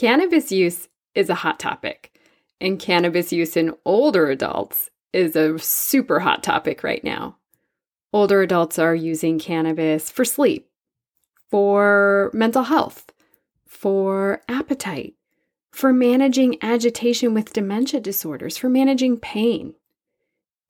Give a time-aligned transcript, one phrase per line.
[0.00, 2.18] Cannabis use is a hot topic,
[2.58, 7.36] and cannabis use in older adults is a super hot topic right now.
[8.10, 10.70] Older adults are using cannabis for sleep,
[11.50, 13.12] for mental health,
[13.66, 15.16] for appetite,
[15.70, 19.74] for managing agitation with dementia disorders, for managing pain.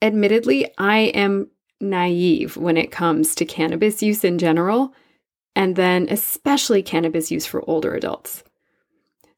[0.01, 4.93] Admittedly, I am naive when it comes to cannabis use in general,
[5.55, 8.43] and then especially cannabis use for older adults.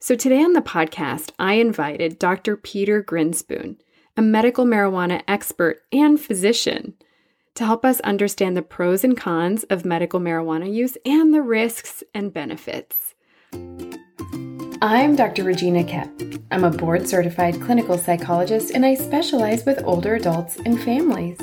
[0.04, 2.58] So today on the podcast, I invited Dr.
[2.58, 3.78] Peter Grinspoon,
[4.18, 6.96] a medical marijuana expert and physician,
[7.56, 12.04] to help us understand the pros and cons of medical marijuana use and the risks
[12.14, 13.16] and benefits.
[14.82, 15.46] I'm Dr.
[15.46, 16.44] Regina Koepp.
[16.52, 21.40] I'm a board certified clinical psychologist and I specialize with older adults and families.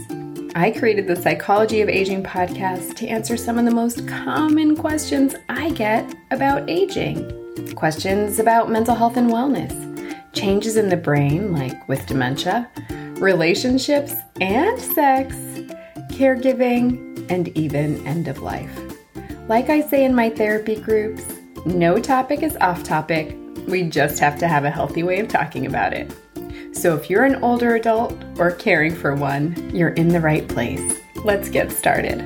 [0.54, 5.34] I created the Psychology of Aging podcast to answer some of the most common questions
[5.48, 7.39] I get about aging.
[7.74, 9.74] Questions about mental health and wellness,
[10.32, 12.70] changes in the brain, like with dementia,
[13.16, 15.34] relationships and sex,
[16.12, 18.78] caregiving, and even end of life.
[19.48, 21.24] Like I say in my therapy groups,
[21.66, 23.36] no topic is off topic.
[23.66, 26.12] We just have to have a healthy way of talking about it.
[26.72, 31.00] So if you're an older adult or caring for one, you're in the right place.
[31.24, 32.18] Let's get started.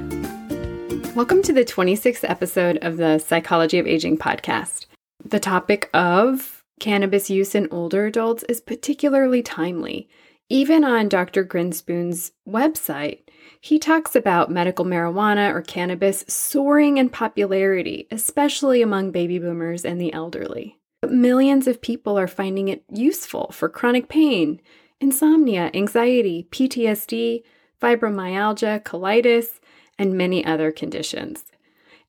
[1.15, 4.84] Welcome to the 26th episode of the Psychology of Aging podcast.
[5.25, 10.09] The topic of cannabis use in older adults is particularly timely.
[10.51, 11.45] Even on Dr.
[11.45, 13.21] Grinspoon's website,
[13.59, 19.99] he talks about medical marijuana or cannabis soaring in popularity, especially among baby boomers and
[19.99, 20.79] the elderly.
[21.09, 24.61] Millions of people are finding it useful for chronic pain,
[25.01, 27.43] insomnia, anxiety, PTSD,
[27.81, 29.61] fibromyalgia, colitis,
[29.99, 31.47] and many other conditions.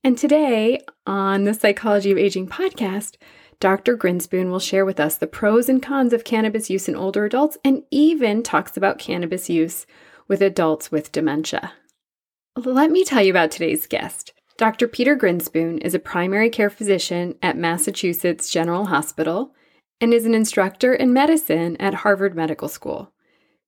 [0.04, 3.16] And today, on the Psychology of Aging podcast,
[3.58, 3.96] Dr.
[3.96, 7.56] Grinspoon will share with us the pros and cons of cannabis use in older adults
[7.64, 9.86] and even talks about cannabis use
[10.28, 11.72] with adults with dementia.
[12.56, 14.32] Let me tell you about today's guest.
[14.56, 14.88] Dr.
[14.88, 19.54] Peter Grinspoon is a primary care physician at Massachusetts General Hospital
[20.00, 23.12] and is an instructor in medicine at Harvard Medical School.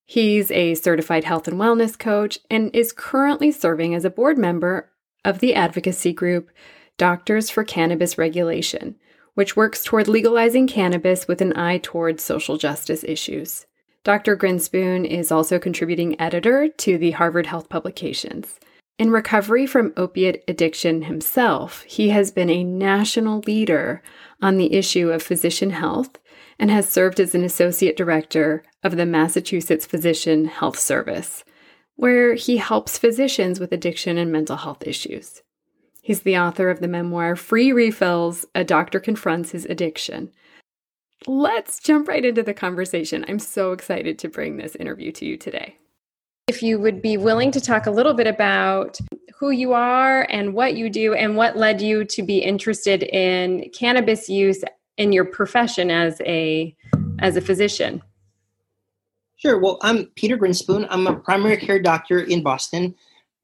[0.05, 4.91] He's a certified health and wellness coach and is currently serving as a board member
[5.25, 6.51] of the advocacy group
[6.97, 8.97] Doctors for Cannabis Regulation,
[9.35, 13.67] which works toward legalizing cannabis with an eye toward social justice issues.
[14.03, 14.37] Dr.
[14.37, 18.59] Grinspoon is also contributing editor to the Harvard Health publications.
[18.99, 24.03] In recovery from opiate addiction himself, he has been a national leader
[24.43, 26.19] on the issue of physician health
[26.59, 31.45] and has served as an associate director of the Massachusetts Physician Health Service,
[31.99, 35.43] where he helps physicians with addiction and mental health issues.
[36.01, 40.31] He's the author of the memoir Free Refills A Doctor Confronts His Addiction.
[41.27, 43.25] Let's jump right into the conversation.
[43.27, 45.77] I'm so excited to bring this interview to you today.
[46.47, 49.01] If you would be willing to talk a little bit about
[49.37, 53.69] who you are and what you do and what led you to be interested in
[53.75, 54.63] cannabis use
[54.99, 56.77] in your profession as a
[57.19, 58.01] as a physician.
[59.39, 59.57] Sure.
[59.57, 60.89] Well, I'm Peter Grinspoon.
[60.91, 62.93] I'm a primary care doctor in Boston,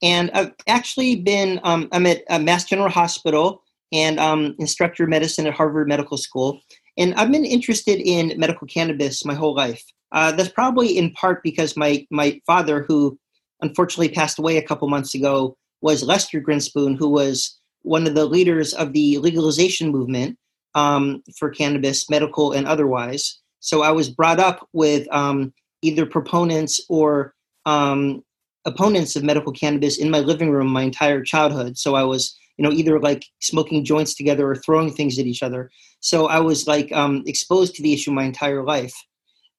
[0.03, 3.63] and I've actually been um, I'm at uh, Mass General Hospital
[3.93, 6.61] and um, instructor of medicine at Harvard Medical School,
[6.99, 9.85] and I've been interested in medical cannabis my whole life.
[10.11, 13.17] Uh, that's probably in part because my my father, who
[13.63, 18.27] unfortunately passed away a couple months ago, was Lester Grinspoon, who was one of the
[18.27, 20.39] leaders of the legalization movement
[20.75, 23.39] um, for cannabis, medical and otherwise.
[23.61, 25.55] So I was brought up with um,
[25.85, 27.35] either proponents or
[27.67, 28.23] um,
[28.65, 31.77] opponents of medical cannabis in my living room my entire childhood.
[31.77, 35.43] So I was, you know, either like smoking joints together or throwing things at each
[35.43, 35.71] other.
[36.01, 38.95] So I was like um, exposed to the issue my entire life.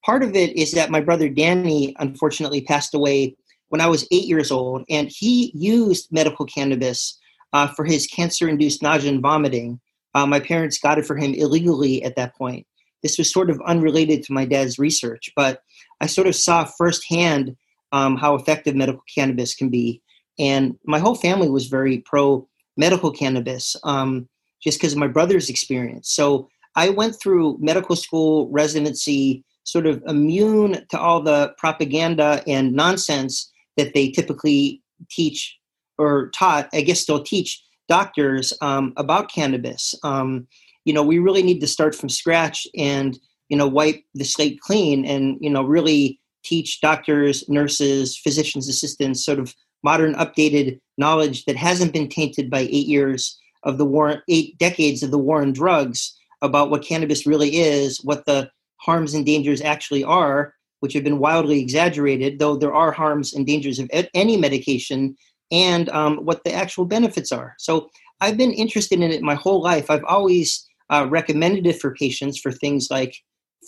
[0.05, 3.35] Part of it is that my brother Danny unfortunately passed away
[3.69, 7.17] when I was eight years old, and he used medical cannabis
[7.53, 9.79] uh, for his cancer-induced nausea and vomiting.
[10.13, 12.65] Uh, my parents got it for him illegally at that point.
[13.05, 15.61] This was sort of unrelated to my dad's research, but
[16.01, 17.55] I sort of saw firsthand
[17.91, 20.01] um, how effective medical cannabis can be.
[20.39, 22.47] And my whole family was very pro
[22.77, 24.27] medical cannabis um,
[24.59, 26.09] just because of my brother's experience.
[26.09, 32.73] So I went through medical school residency sort of immune to all the propaganda and
[32.73, 34.81] nonsense that they typically
[35.11, 35.55] teach
[35.99, 39.93] or taught, I guess still teach doctors um, about cannabis.
[40.03, 40.47] Um,
[40.85, 43.17] you know, we really need to start from scratch and
[43.49, 49.23] you know wipe the slate clean and you know really teach doctors nurses physicians assistants
[49.23, 49.53] sort of
[49.83, 55.03] modern updated knowledge that hasn't been tainted by eight years of the war eight decades
[55.03, 59.61] of the war on drugs about what cannabis really is, what the harms and dangers
[59.61, 64.37] actually are, which have been wildly exaggerated, though there are harms and dangers of any
[64.37, 65.15] medication,
[65.51, 67.55] and um, what the actual benefits are.
[67.57, 67.89] So
[68.21, 69.89] I've been interested in it my whole life.
[69.89, 73.15] I've always uh, recommended it for patients for things like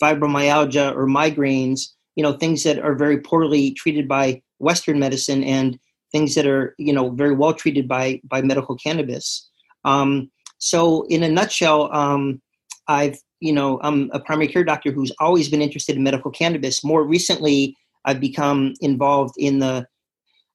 [0.02, 5.78] fibromyalgia or migraines, you know, things that are very poorly treated by Western medicine and
[6.12, 9.48] things that are, you know, very well treated by by medical cannabis.
[9.84, 12.40] Um, so, in a nutshell, um,
[12.88, 16.82] I've, you know, I'm a primary care doctor who's always been interested in medical cannabis.
[16.82, 19.86] More recently, I've become involved in the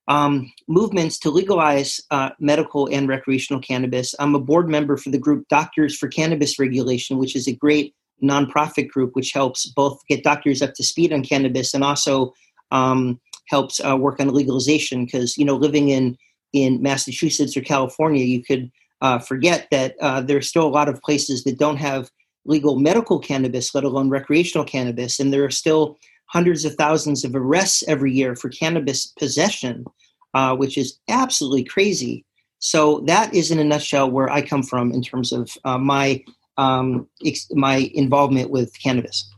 [0.08, 4.14] um, movements to legalize uh, medical and recreational cannabis.
[4.20, 7.96] I'm a board member for the group Doctors for Cannabis Regulation, which is a great
[8.22, 12.34] nonprofit group which helps both get doctors up to speed on cannabis and also
[12.72, 15.06] um, helps uh, work on legalization.
[15.06, 16.18] Because you know, living in
[16.54, 18.72] in Massachusetts or California, you could
[19.02, 22.12] uh, forget that uh, there's still a lot of places that don't have
[22.46, 25.98] legal medical cannabis, let alone recreational cannabis, and there are still
[26.34, 29.86] hundreds of thousands of arrests every year for cannabis possession,
[30.34, 32.26] uh, which is absolutely crazy.
[32.58, 36.24] So that is, in a nutshell, where I come from in terms of uh, my
[36.58, 39.30] um, ex- my involvement with cannabis.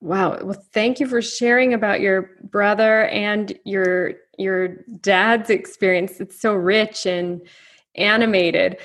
[0.00, 0.38] Wow.
[0.42, 4.68] Well, thank you for sharing about your brother and your your
[5.00, 6.18] dad's experience.
[6.18, 7.40] It's so rich and
[7.94, 8.78] animated.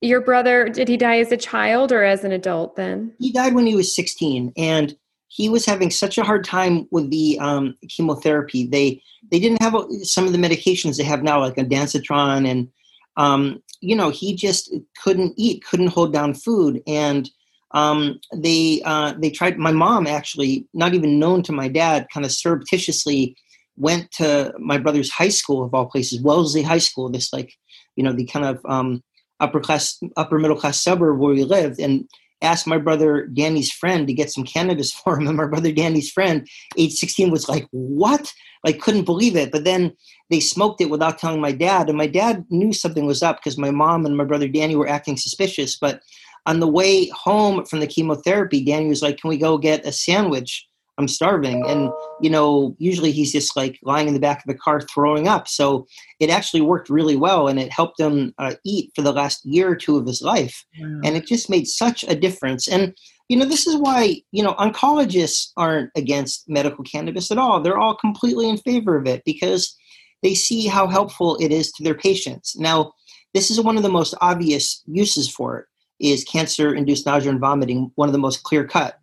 [0.00, 3.12] Your brother, did he die as a child or as an adult then?
[3.18, 4.96] He died when he was 16 and
[5.32, 8.66] he was having such a hard time with the um, chemotherapy.
[8.66, 9.00] They
[9.30, 12.68] they didn't have some of the medications they have now, like ondansetron, and
[13.16, 17.30] um, you know he just couldn't eat, couldn't hold down food, and
[17.70, 19.56] um, they uh, they tried.
[19.56, 23.36] My mom actually, not even known to my dad, kind of surreptitiously
[23.76, 27.08] went to my brother's high school of all places, Wellesley High School.
[27.08, 27.54] This like
[27.94, 29.00] you know the kind of um,
[29.38, 32.08] upper class, upper middle class suburb where we lived, and
[32.42, 35.26] asked my brother Danny's friend to get some cannabis for him.
[35.26, 36.46] And my brother Danny's friend,
[36.76, 38.32] age 16, was like, What?
[38.64, 39.50] Like, couldn't believe it.
[39.50, 39.92] But then
[40.28, 41.88] they smoked it without telling my dad.
[41.88, 44.88] And my dad knew something was up because my mom and my brother Danny were
[44.88, 45.76] acting suspicious.
[45.78, 46.00] But
[46.46, 49.92] on the way home from the chemotherapy, Danny was like, Can we go get a
[49.92, 50.66] sandwich?
[51.00, 51.66] I'm starving.
[51.66, 55.26] And, you know, usually he's just like lying in the back of the car throwing
[55.26, 55.48] up.
[55.48, 55.86] So
[56.20, 59.70] it actually worked really well and it helped him uh, eat for the last year
[59.70, 60.64] or two of his life.
[60.78, 61.00] Wow.
[61.04, 62.68] And it just made such a difference.
[62.68, 62.94] And,
[63.28, 67.60] you know, this is why, you know, oncologists aren't against medical cannabis at all.
[67.60, 69.76] They're all completely in favor of it because
[70.22, 72.56] they see how helpful it is to their patients.
[72.56, 72.92] Now,
[73.32, 75.66] this is one of the most obvious uses for it
[76.00, 78.99] is cancer induced nausea and vomiting, one of the most clear cut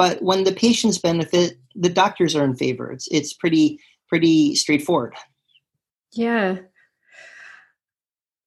[0.00, 2.90] but when the patients benefit, the doctors are in favor.
[2.90, 5.14] It's it's pretty pretty straightforward.
[6.12, 6.56] Yeah.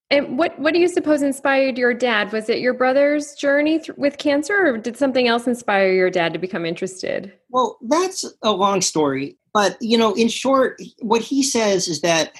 [0.09, 2.31] And what what do you suppose inspired your dad?
[2.31, 6.33] Was it your brother's journey th- with cancer, or did something else inspire your dad
[6.33, 7.31] to become interested?
[7.51, 12.31] Well, that's a long story, but you know, in short, what he says is that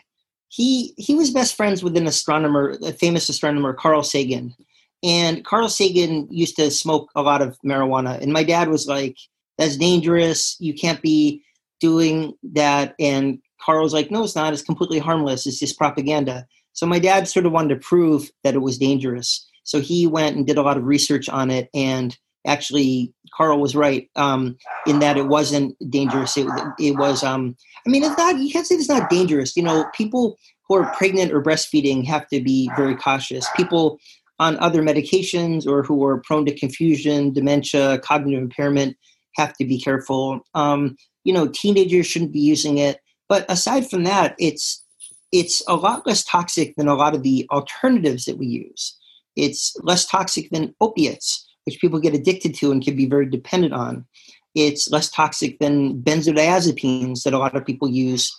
[0.48, 4.56] he he was best friends with an astronomer, a famous astronomer, Carl Sagan,
[5.04, 8.20] and Carl Sagan used to smoke a lot of marijuana.
[8.22, 9.18] And my dad was like,
[9.58, 10.56] that's dangerous.
[10.60, 11.44] You can't be
[11.80, 12.96] doing that.
[13.00, 14.54] And Carl was like, no, it's not.
[14.54, 15.46] It's completely harmless.
[15.46, 16.48] It's just propaganda.
[16.72, 19.46] So my dad sort of wanted to prove that it was dangerous.
[19.64, 21.70] So he went and did a lot of research on it.
[21.74, 22.18] And
[22.48, 26.36] actually, Carl was right um, in that it wasn't dangerous.
[26.36, 26.48] It,
[26.80, 29.56] it was, um, I mean, it's not, you can't say it's not dangerous.
[29.56, 30.38] You know, people
[30.68, 33.48] who are pregnant or breastfeeding have to be very cautious.
[33.56, 34.00] People
[34.40, 38.98] on other medications or who are prone to confusion, dementia, cognitive impairment
[39.36, 40.42] have to be careful.
[40.54, 43.00] Um, you know, teenagers shouldn't be using it.
[43.30, 44.84] But aside from that, it's
[45.32, 48.96] it's a lot less toxic than a lot of the alternatives that we use.
[49.36, 53.74] It's less toxic than opiates, which people get addicted to and can be very dependent
[53.74, 54.06] on.
[54.54, 58.32] It's less toxic than benzodiazepines that a lot of people use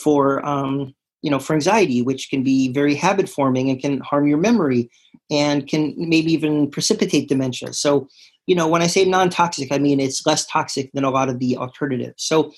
[0.00, 4.26] for um, you know for anxiety which can be very habit forming and can harm
[4.26, 4.90] your memory
[5.30, 7.72] and can maybe even precipitate dementia.
[7.72, 8.08] So
[8.46, 11.38] you know when i say non-toxic i mean it's less toxic than a lot of
[11.38, 12.22] the alternatives.
[12.24, 12.52] So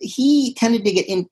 [0.00, 1.26] he tended to get in,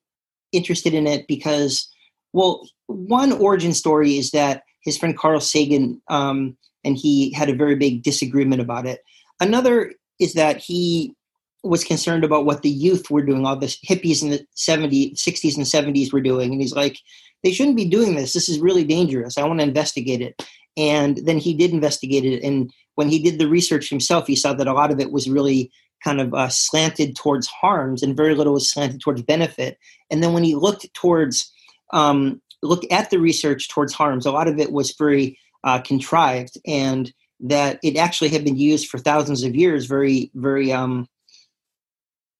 [0.51, 1.89] interested in it because
[2.33, 7.55] well one origin story is that his friend carl sagan um, and he had a
[7.55, 9.01] very big disagreement about it.
[9.39, 11.15] Another is that he
[11.63, 15.57] was concerned about what the youth were doing, all the hippies in the 70s, 60s
[15.57, 16.51] and 70s were doing.
[16.51, 16.97] And he's like,
[17.43, 18.33] they shouldn't be doing this.
[18.33, 19.37] This is really dangerous.
[19.37, 20.43] I want to investigate it.
[20.77, 22.43] And then he did investigate it.
[22.43, 25.29] And when he did the research himself, he saw that a lot of it was
[25.29, 25.71] really
[26.03, 29.77] kind of uh, slanted towards harms and very little was slanted towards benefit.
[30.09, 31.51] And then when he looked towards,
[31.93, 36.57] um, looked at the research towards harms, a lot of it was very uh, contrived
[36.65, 41.07] and that it actually had been used for thousands of years very, very um,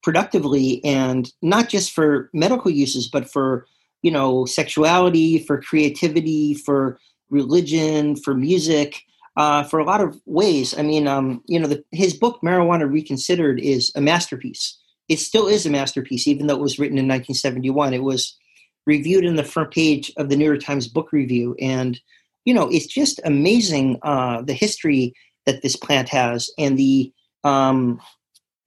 [0.04, 3.66] productively and not just for medical uses, but for,
[4.02, 9.02] you know, sexuality, for creativity, for religion, for music.
[9.38, 10.78] Uh, for a lot of ways.
[10.78, 14.78] I mean, um, you know, the, his book Marijuana Reconsidered is a masterpiece.
[15.08, 17.94] It still is a masterpiece, even though it was written in 1971.
[17.94, 18.38] It was
[18.86, 21.98] reviewed in the front page of the New York Times Book Review, and
[22.46, 25.14] you know, it's just amazing uh, the history
[25.46, 27.12] that this plant has and the
[27.44, 28.00] um,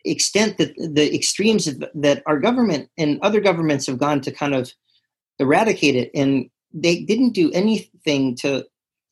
[0.05, 4.73] extent that the extremes that our government and other governments have gone to kind of
[5.39, 8.65] eradicate it and they didn't do anything to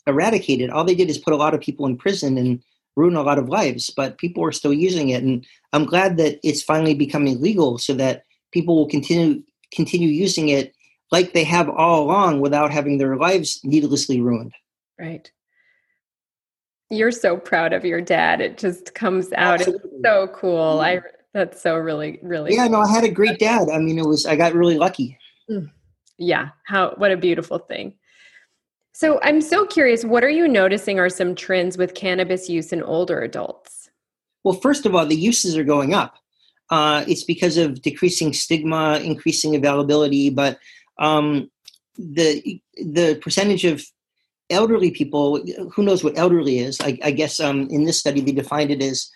[0.07, 0.71] eradicate it.
[0.71, 2.63] All they did is put a lot of people in prison and
[2.97, 5.23] ruin a lot of lives, but people are still using it.
[5.23, 10.51] And I'm glad that it's finally becoming legal so that people will continue continue using
[10.51, 10.75] it
[11.11, 14.53] like they have all along without having their lives needlessly ruined.
[14.99, 15.31] Right.
[16.93, 18.43] You're so proud of your dad.
[18.43, 19.61] It just comes out.
[19.61, 19.91] Absolutely.
[19.95, 20.81] It's so cool.
[20.81, 21.01] I
[21.33, 23.71] that's so really really Yeah, no, I had a great dad.
[23.71, 25.19] I mean, it was I got really lucky.
[25.51, 25.71] Mm.
[26.19, 26.51] Yeah.
[26.67, 27.95] How what a beautiful thing.
[28.93, 32.83] So I'm so curious, what are you noticing are some trends with cannabis use in
[32.83, 33.89] older adults?
[34.45, 36.17] Well, first of all, the uses are going up.
[36.69, 40.59] Uh, it's because of decreasing stigma, increasing availability, but
[40.99, 41.51] um,
[41.97, 43.83] the the percentage of
[44.53, 45.43] elderly people,
[45.73, 46.81] who knows what elderly is?
[46.81, 49.11] I, I guess um, in this study they defined it as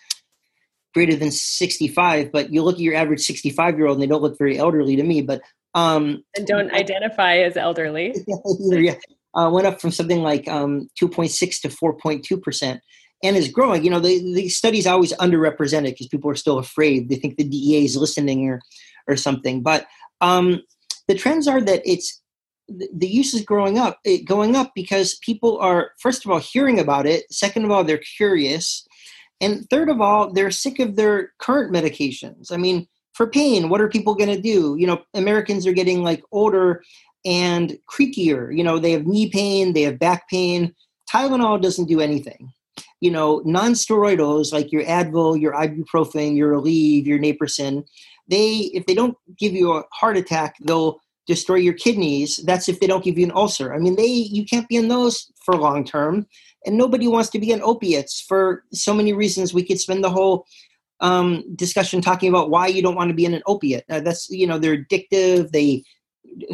[0.93, 4.21] greater than 65, but you look at your average 65 year old and they don't
[4.21, 5.41] look very elderly to me, but
[5.75, 8.15] um, and don't identify as elderly.
[8.59, 8.95] yeah,
[9.35, 12.81] uh, went up from something like um, 2.6 to 4.2 percent,
[13.23, 13.83] and is growing.
[13.83, 17.09] You know, the the study's always underrepresented because people are still afraid.
[17.09, 18.59] They think the DEA is listening or
[19.07, 19.61] or something.
[19.61, 19.85] But
[20.19, 20.63] um,
[21.07, 22.21] the trends are that it's
[22.67, 26.79] the use is growing up, it, going up because people are first of all hearing
[26.79, 27.31] about it.
[27.31, 28.85] Second of all, they're curious,
[29.39, 32.51] and third of all, they're sick of their current medications.
[32.51, 34.75] I mean, for pain, what are people going to do?
[34.77, 36.83] You know, Americans are getting like older
[37.25, 38.55] and creakier.
[38.55, 40.73] You know, they have knee pain, they have back pain.
[41.09, 42.51] Tylenol doesn't do anything.
[42.99, 47.85] You know, non-steroidals like your Advil, your ibuprofen, your Aleve, your Naprosyn,
[48.27, 52.37] they if they don't give you a heart attack, they'll destroy your kidneys.
[52.37, 53.73] That's if they don't give you an ulcer.
[53.73, 56.25] I mean, they you can't be in those for long term,
[56.65, 59.53] and nobody wants to be in opiates for so many reasons.
[59.53, 60.45] We could spend the whole
[60.99, 63.85] um, discussion talking about why you don't want to be in an opiate.
[63.89, 65.51] Uh, that's you know they're addictive.
[65.51, 65.83] They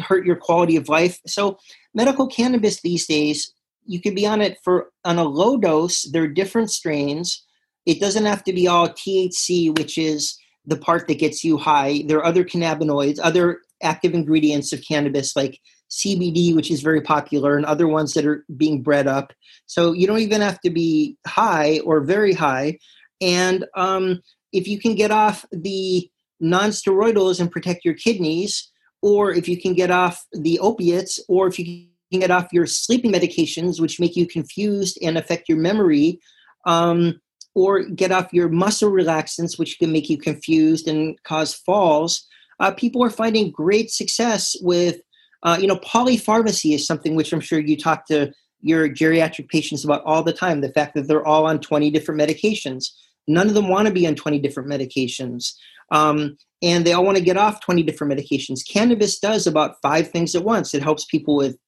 [0.02, 1.20] hurt your quality of life.
[1.26, 1.58] So
[1.94, 3.52] medical cannabis these days,
[3.86, 6.02] you can be on it for on a low dose.
[6.02, 7.44] There are different strains.
[7.86, 12.02] It doesn't have to be all THC, which is the part that gets you high.
[12.06, 15.60] There are other cannabinoids, other active ingredients of cannabis like
[15.90, 19.32] CBD, which is very popular, and other ones that are being bred up.
[19.66, 22.78] So you don't even have to be high or very high.
[23.20, 24.20] And um,
[24.52, 26.08] if you can get off the
[26.40, 28.70] non-steroidals and protect your kidneys,
[29.02, 32.66] or if you can get off the opiates, or if you can get off your
[32.66, 36.18] sleeping medications, which make you confused and affect your memory,
[36.66, 37.20] um,
[37.54, 42.26] or get off your muscle relaxants, which can make you confused and cause falls.
[42.60, 45.00] Uh, people are finding great success with,
[45.42, 49.84] uh, you know, polypharmacy is something which I'm sure you talk to your geriatric patients
[49.84, 50.60] about all the time.
[50.60, 52.86] The fact that they're all on 20 different medications.
[53.28, 55.52] None of them want to be on 20 different medications.
[55.90, 58.66] Um, and they all want to get off 20 different medications.
[58.66, 60.74] Cannabis does about five things at once.
[60.74, 61.58] It helps people with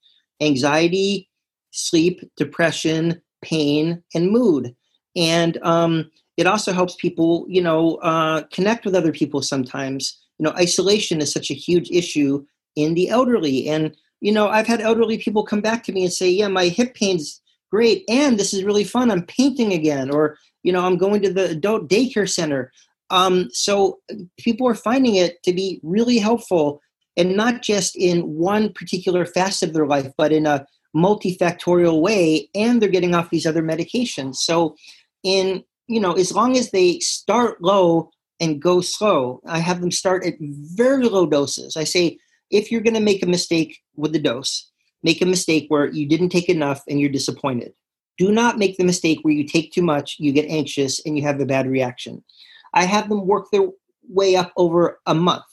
[0.40, 1.28] anxiety,
[1.71, 4.75] sleep, depression, pain, and mood.
[5.14, 10.19] And um, it also helps people, you know, uh, connect with other people sometimes.
[10.38, 13.69] You know, isolation is such a huge issue in the elderly.
[13.69, 16.69] And, you know, I've had elderly people come back to me and say, yeah, my
[16.69, 17.40] hip pain's
[17.71, 18.05] great.
[18.09, 19.11] And this is really fun.
[19.11, 20.11] I'm painting again.
[20.11, 22.71] Or, you know, I'm going to the adult daycare center.
[23.11, 24.00] Um, so
[24.38, 26.81] people are finding it to be really helpful
[27.16, 32.50] and not just in one particular facet of their life, but in a multifactorial way.
[32.55, 34.37] And they're getting off these other medications.
[34.37, 34.76] So,
[35.23, 39.90] in, you know, as long as they start low and go slow, I have them
[39.90, 41.76] start at very low doses.
[41.76, 42.19] I say,
[42.50, 44.71] if you're going to make a mistake with the dose,
[45.02, 47.73] make a mistake where you didn't take enough and you're disappointed.
[48.19, 51.25] Do not make the mistake where you take too much, you get anxious, and you
[51.25, 52.25] have a bad reaction.
[52.75, 53.69] I have them work their
[54.09, 55.45] way up over a month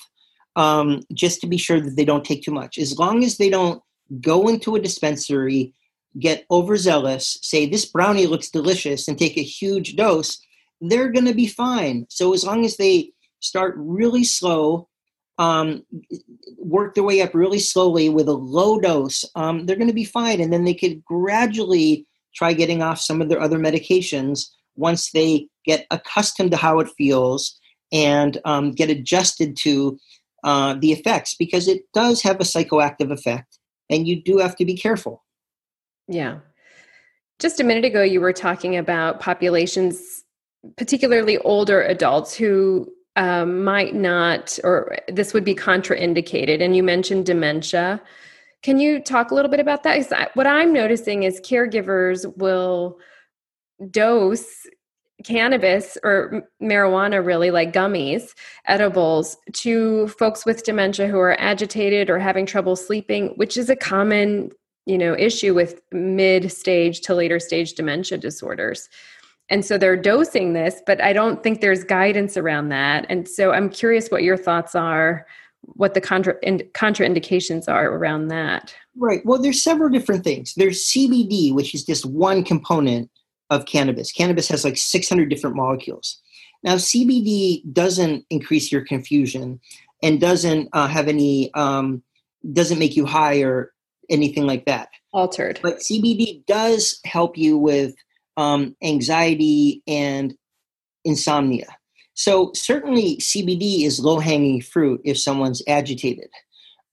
[0.55, 2.77] um, just to be sure that they don't take too much.
[2.77, 3.81] As long as they don't
[4.21, 5.73] go into a dispensary,
[6.19, 10.37] get overzealous, say, this brownie looks delicious, and take a huge dose,
[10.81, 12.05] they're going to be fine.
[12.09, 14.89] So as long as they start really slow,
[15.37, 15.83] um,
[16.57, 20.05] work their way up really slowly with a low dose, um, they're going to be
[20.05, 20.39] fine.
[20.41, 22.05] And then they could gradually
[22.35, 26.89] try getting off some of their other medications once they get accustomed to how it
[26.97, 27.59] feels
[27.91, 29.97] and um, get adjusted to
[30.43, 34.65] uh, the effects because it does have a psychoactive effect and you do have to
[34.65, 35.22] be careful.
[36.07, 36.39] Yeah.
[37.39, 40.23] Just a minute ago, you were talking about populations,
[40.77, 46.61] particularly older adults who um, might not, or this would be contraindicated.
[46.61, 48.01] And you mentioned dementia.
[48.61, 49.97] Can you talk a little bit about that?
[49.97, 52.97] Because what I'm noticing is caregivers will
[53.91, 54.67] dose
[55.23, 58.33] cannabis or marijuana really like gummies
[58.67, 63.75] edibles to folks with dementia who are agitated or having trouble sleeping which is a
[63.75, 64.49] common
[64.85, 68.89] you know issue with mid stage to later stage dementia disorders.
[69.49, 73.05] And so they're dosing this but i don't think there's guidance around that.
[73.09, 75.25] And so i'm curious what your thoughts are
[75.61, 76.35] what the contra
[76.73, 78.75] contraindications are around that.
[78.97, 79.21] Right.
[79.25, 80.53] Well there's several different things.
[80.55, 83.09] There's cbd which is just one component
[83.49, 84.11] of cannabis.
[84.11, 86.21] Cannabis has like 600 different molecules.
[86.63, 89.59] Now cbd doesn't increase your confusion
[90.01, 92.03] and doesn't uh, have any um,
[92.51, 93.72] doesn't make you high or
[94.09, 94.89] anything like that.
[95.11, 95.59] Altered.
[95.61, 97.95] But CBD does help you with
[98.37, 100.35] um, anxiety and
[101.05, 101.67] insomnia.
[102.15, 106.29] So certainly CBD is low hanging fruit if someone's agitated.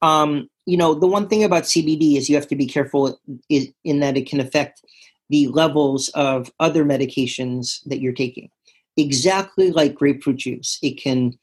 [0.03, 3.73] Um, you know, the one thing about CBD is you have to be careful in,
[3.85, 4.83] in that it can affect
[5.29, 8.51] the levels of other medications that you're taking.
[8.97, 11.39] Exactly like grapefruit juice, it can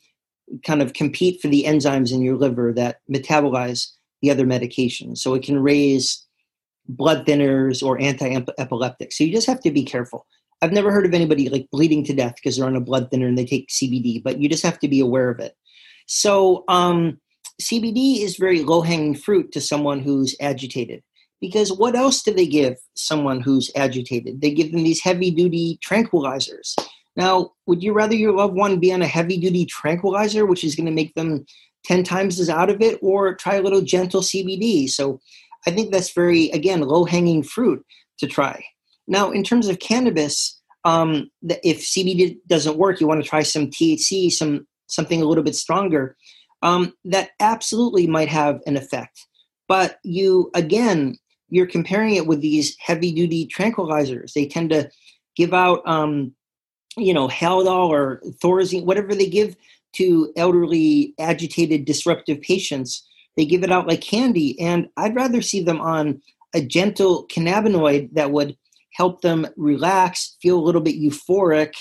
[0.65, 5.19] kind of compete for the enzymes in your liver that metabolize the other medications.
[5.19, 6.25] So it can raise
[6.87, 9.17] blood thinners or anti-epileptics.
[9.17, 10.25] So you just have to be careful.
[10.61, 13.27] I've never heard of anybody like bleeding to death because they're on a blood thinner
[13.27, 15.55] and they take CBD, but you just have to be aware of it.
[16.07, 17.19] So um,
[17.61, 21.03] CBD is very low-hanging fruit to someone who's agitated
[21.39, 24.41] because what else do they give someone who's agitated?
[24.41, 26.75] They give them these heavy-duty tranquilizers.
[27.15, 30.85] Now, would you rather your loved one be on a heavy-duty tranquilizer, which is going
[30.85, 31.45] to make them
[31.87, 34.89] 10 times as out of it or try a little gentle CBD.
[34.89, 35.19] So
[35.65, 37.83] I think that's very, again, low hanging fruit
[38.19, 38.63] to try.
[39.07, 41.31] Now, in terms of cannabis, um,
[41.63, 45.55] if CBD doesn't work, you want to try some THC, some something a little bit
[45.55, 46.15] stronger.
[46.61, 49.25] Um, that absolutely might have an effect.
[49.67, 51.17] But you, again,
[51.49, 54.33] you're comparing it with these heavy duty tranquilizers.
[54.33, 54.89] They tend to
[55.35, 56.33] give out, um,
[56.97, 59.55] you know, Haldol or Thorazine, whatever they give
[59.93, 63.07] to elderly, agitated, disruptive patients.
[63.35, 64.59] They give it out like candy.
[64.59, 66.21] And I'd rather see them on
[66.53, 68.57] a gentle cannabinoid that would
[68.93, 71.73] help them relax, feel a little bit euphoric,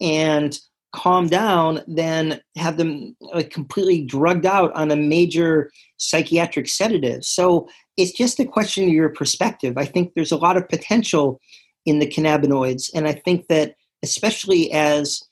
[0.00, 0.58] and
[0.94, 7.24] calm down than have them like, completely drugged out on a major psychiatric sedative.
[7.24, 9.74] So it's just a question of your perspective.
[9.76, 11.40] I think there's a lot of potential
[11.86, 12.90] in the cannabinoids.
[12.94, 15.22] And I think that, especially as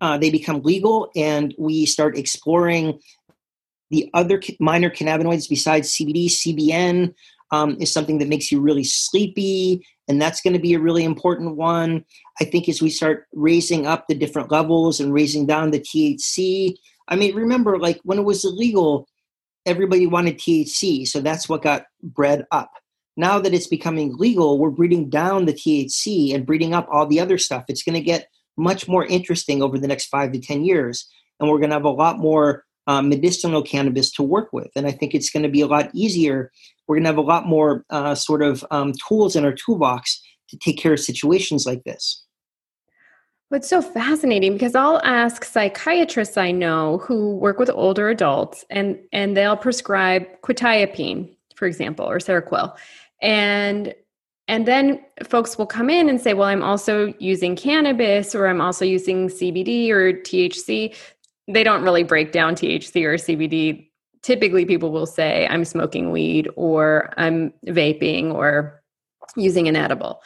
[0.00, 3.00] uh, they become legal and we start exploring
[3.90, 7.14] the other minor cannabinoids besides CBD, CBN
[7.50, 11.04] um, is something that makes you really sleepy, and that's going to be a really
[11.04, 12.04] important one.
[12.40, 16.76] I think as we start raising up the different levels and raising down the THC.
[17.08, 19.08] I mean, remember, like when it was illegal,
[19.66, 22.70] everybody wanted THC, so that's what got bred up.
[23.16, 27.20] Now that it's becoming legal, we're breeding down the THC and breeding up all the
[27.20, 27.64] other stuff.
[27.68, 31.08] It's going to get much more interesting over the next five to 10 years.
[31.38, 34.68] And we're going to have a lot more um, medicinal cannabis to work with.
[34.76, 36.50] And I think it's going to be a lot easier.
[36.86, 40.20] We're going to have a lot more uh, sort of um, tools in our toolbox
[40.48, 42.24] to take care of situations like this.
[43.48, 48.96] What's so fascinating because I'll ask psychiatrists I know who work with older adults and
[49.12, 52.76] and they'll prescribe quetiapine, for example, or Seroquel.
[53.20, 53.92] And
[54.50, 58.60] and then folks will come in and say, well, I'm also using cannabis or I'm
[58.60, 60.92] also using CBD or THC.
[61.46, 63.88] They don't really break down THC or CBD.
[64.22, 68.82] Typically, people will say, I'm smoking weed or I'm vaping or
[69.36, 70.20] using an edible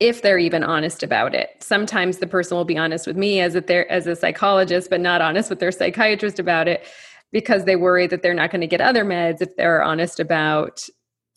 [0.00, 1.48] if they're even honest about it.
[1.60, 5.00] Sometimes the person will be honest with me as a ther- as a psychologist, but
[5.00, 6.84] not honest with their psychiatrist about it
[7.30, 10.86] because they worry that they're not going to get other meds if they're honest about,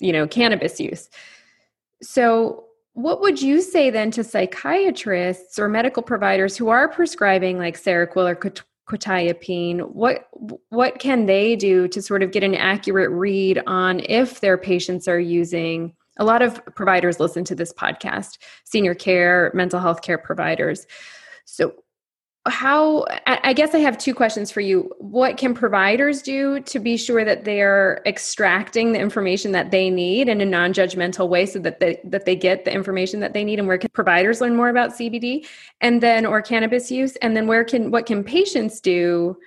[0.01, 1.09] you know, cannabis use.
[2.05, 7.77] So, what would you say then to psychiatrists or medical providers who are prescribing like
[7.81, 9.89] Seroquel or quetiapine?
[9.91, 10.29] What
[10.69, 15.07] what can they do to sort of get an accurate read on if their patients
[15.07, 15.93] are using?
[16.17, 20.85] A lot of providers listen to this podcast, senior care, mental health care providers.
[21.43, 21.73] So,
[22.47, 24.91] how i guess i have two questions for you.
[24.99, 30.29] What can providers do to be sure that they're extracting the information that they need
[30.29, 33.57] in a non-judgmental way so that they that they get the information that they need?
[33.57, 35.47] And where can providers learn more about cbd
[35.81, 37.15] and then or cannabis use?
[37.17, 39.37] And then where can what can patients do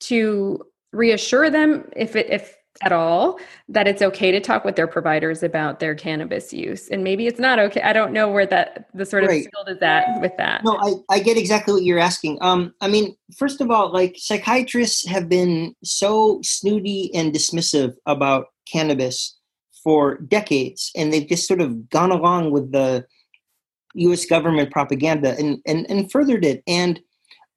[0.00, 3.38] to reassure them if it if at all
[3.68, 6.88] that it's okay to talk with their providers about their cannabis use.
[6.88, 7.82] And maybe it's not okay.
[7.82, 9.46] I don't know where that the sort of right.
[9.54, 10.64] field is at with that.
[10.64, 12.38] No I, I get exactly what you're asking.
[12.40, 18.46] Um i mean first of all like psychiatrists have been so snooty and dismissive about
[18.70, 19.38] cannabis
[19.84, 23.04] for decades and they've just sort of gone along with the
[23.94, 26.62] us government propaganda and and, and furthered it.
[26.66, 27.00] And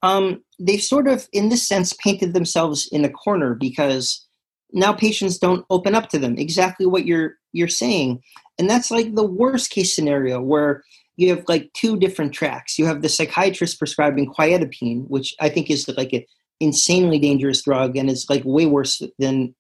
[0.01, 4.25] um, they've sort of in this sense painted themselves in a corner because
[4.73, 8.21] now patients don't open up to them exactly what you're you're saying.
[8.57, 10.83] And that's like the worst case scenario where
[11.15, 12.79] you have like two different tracks.
[12.79, 16.23] You have the psychiatrist prescribing quetiapine which i think is like an
[16.59, 19.53] insanely dangerous drug and it's like way worse than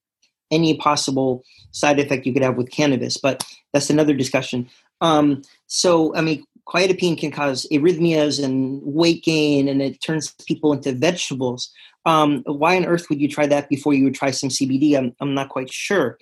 [0.51, 4.69] any possible side effect you could have with cannabis but that's another discussion.
[5.01, 10.71] Um, so i mean quetiapine can cause arrhythmias and weight gain and it turns people
[10.73, 11.71] into vegetables
[12.05, 14.97] um, why on earth would you try that before you would try some CBD?
[14.97, 16.17] I'm, I'm not quite sure.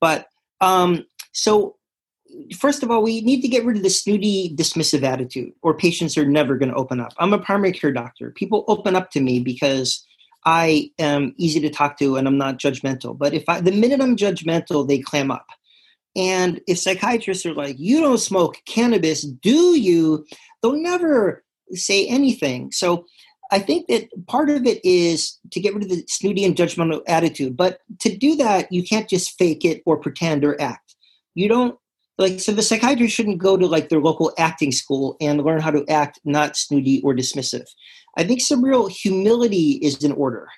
[0.00, 0.28] But
[0.60, 1.76] um, so,
[2.58, 6.16] first of all, we need to get rid of the snooty, dismissive attitude, or patients
[6.16, 7.12] are never going to open up.
[7.18, 8.30] I'm a primary care doctor.
[8.30, 10.04] People open up to me because
[10.44, 13.16] I am easy to talk to and I'm not judgmental.
[13.16, 15.46] But if I, the minute I'm judgmental, they clam up.
[16.16, 20.26] And if psychiatrists are like, you don't smoke cannabis, do you?
[20.62, 22.72] They'll never say anything.
[22.72, 23.04] So
[23.52, 27.02] I think that part of it is to get rid of the snooty and judgmental
[27.06, 27.56] attitude.
[27.56, 30.96] But to do that, you can't just fake it or pretend or act.
[31.34, 31.78] You don't
[32.18, 35.70] like so the psychiatrist shouldn't go to like their local acting school and learn how
[35.70, 37.66] to act not snooty or dismissive.
[38.16, 40.48] I think some real humility is in order.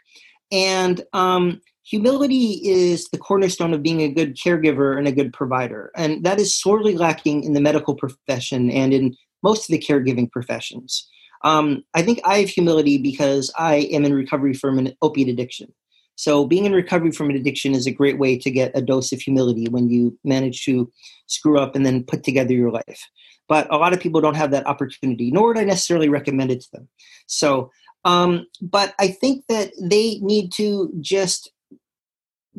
[0.53, 5.91] And um, humility is the cornerstone of being a good caregiver and a good provider.
[5.97, 10.31] And that is sorely lacking in the medical profession and in most of the caregiving
[10.31, 11.09] professions.
[11.45, 15.73] Um, I think I have humility because I am in recovery from an opiate addiction.
[16.17, 19.13] So, being in recovery from an addiction is a great way to get a dose
[19.13, 20.91] of humility when you manage to
[21.27, 23.09] screw up and then put together your life.
[23.49, 26.61] But a lot of people don't have that opportunity, nor would I necessarily recommend it
[26.63, 26.89] to them.
[27.29, 27.71] So,
[28.05, 31.53] um, but I think that they need to just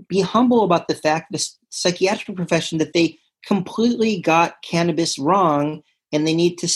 [0.07, 5.81] be humble about the fact, the psychiatric profession, that they completely got cannabis wrong
[6.11, 6.67] and they need to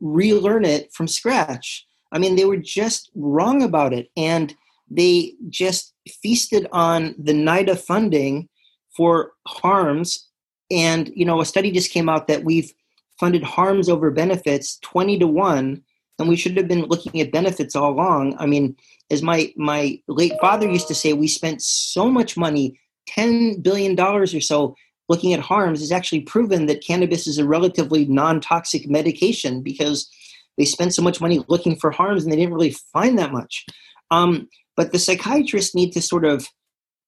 [0.00, 1.86] relearn it from scratch.
[2.12, 4.08] I mean, they were just wrong about it.
[4.16, 4.54] And
[4.90, 8.48] they just feasted on the NIDA funding
[8.96, 10.28] for harms.
[10.70, 12.72] And, you know, a study just came out that we've
[13.18, 15.82] funded harms over benefits 20 to 1
[16.18, 18.36] and we should have been looking at benefits all along.
[18.38, 18.76] I mean
[19.10, 23.94] as my my late father used to say we spent so much money 10 billion
[23.94, 24.74] dollars or so
[25.08, 30.10] looking at harms is actually proven that cannabis is a relatively non-toxic medication because
[30.56, 33.66] they spent so much money looking for harms and they didn't really find that much.
[34.10, 36.48] Um, but the psychiatrists need to sort of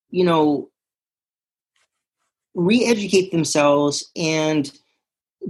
[0.09, 0.69] you know
[2.55, 4.71] re-educate themselves and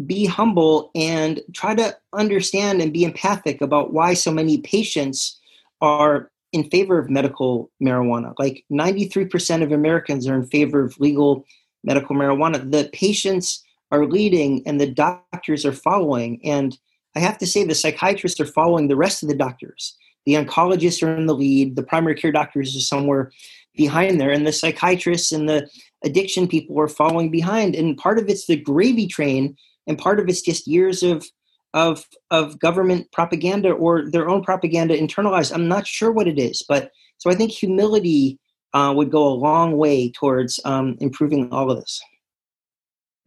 [0.06, 5.39] be humble and try to understand and be empathic about why so many patients
[5.82, 11.45] are in favor of medical marijuana like 93% of americans are in favor of legal
[11.88, 12.69] medical marijuana.
[12.69, 16.39] The patients are leading and the doctors are following.
[16.43, 16.78] And
[17.15, 19.95] I have to say, the psychiatrists are following the rest of the doctors.
[20.26, 23.32] The oncologists are in the lead, the primary care doctors are somewhere
[23.76, 25.69] behind there, and the psychiatrists and the
[26.04, 27.76] addiction people are following behind.
[27.76, 29.56] And part of it's the gravy train,
[29.88, 31.26] and part of it's just years of
[31.73, 35.54] of of government propaganda or their own propaganda internalized.
[35.54, 38.39] I'm not sure what it is, but so I think humility
[38.73, 42.02] uh, would go a long way towards um, improving all of this.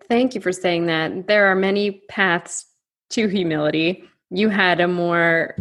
[0.09, 1.27] Thank you for saying that.
[1.27, 2.67] There are many paths
[3.11, 4.05] to humility.
[4.31, 5.57] You had a more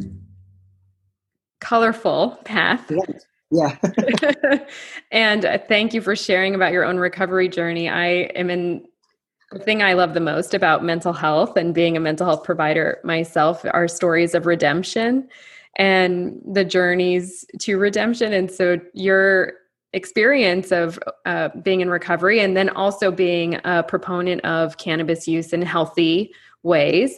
[1.60, 2.92] colorful path.
[3.52, 3.78] Yeah.
[5.12, 7.90] and uh, thank you for sharing about your own recovery journey.
[7.90, 8.86] I am in
[9.52, 13.00] the thing I love the most about mental health and being a mental health provider
[13.04, 15.28] myself are stories of redemption
[15.78, 18.34] and the journeys to redemption.
[18.34, 19.54] And so your
[19.94, 25.52] experience of uh, being in recovery and then also being a proponent of cannabis use
[25.52, 26.32] in healthy
[26.62, 27.18] ways.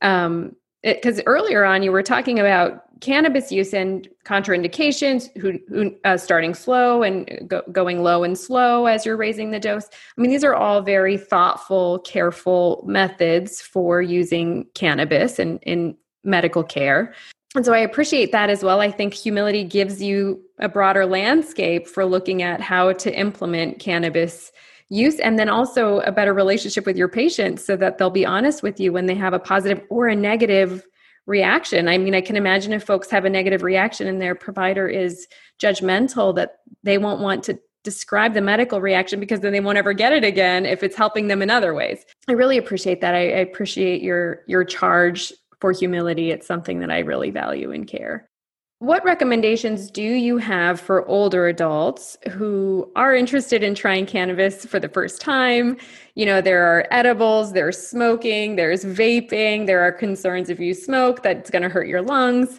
[0.00, 6.16] Because um, earlier on, you were talking about cannabis use and contraindications, who, who uh,
[6.16, 9.88] starting slow and go, going low and slow as you're raising the dose.
[10.16, 16.62] I mean, these are all very thoughtful, careful methods for using cannabis and in medical
[16.62, 17.14] care.
[17.56, 18.80] And so I appreciate that as well.
[18.80, 24.52] I think humility gives you a broader landscape for looking at how to implement cannabis
[24.88, 28.62] use and then also a better relationship with your patients so that they'll be honest
[28.62, 30.84] with you when they have a positive or a negative
[31.30, 31.88] reaction.
[31.88, 35.28] I mean, I can imagine if folks have a negative reaction and their provider is
[35.62, 39.92] judgmental that they won't want to describe the medical reaction because then they won't ever
[39.92, 42.04] get it again if it's helping them in other ways.
[42.28, 43.14] I really appreciate that.
[43.14, 46.30] I, I appreciate your your charge for humility.
[46.30, 48.29] It's something that I really value in care.
[48.80, 54.80] What recommendations do you have for older adults who are interested in trying cannabis for
[54.80, 55.76] the first time?
[56.14, 61.22] You know, there are edibles, there's smoking, there's vaping, there are concerns if you smoke
[61.22, 62.58] that's going to hurt your lungs.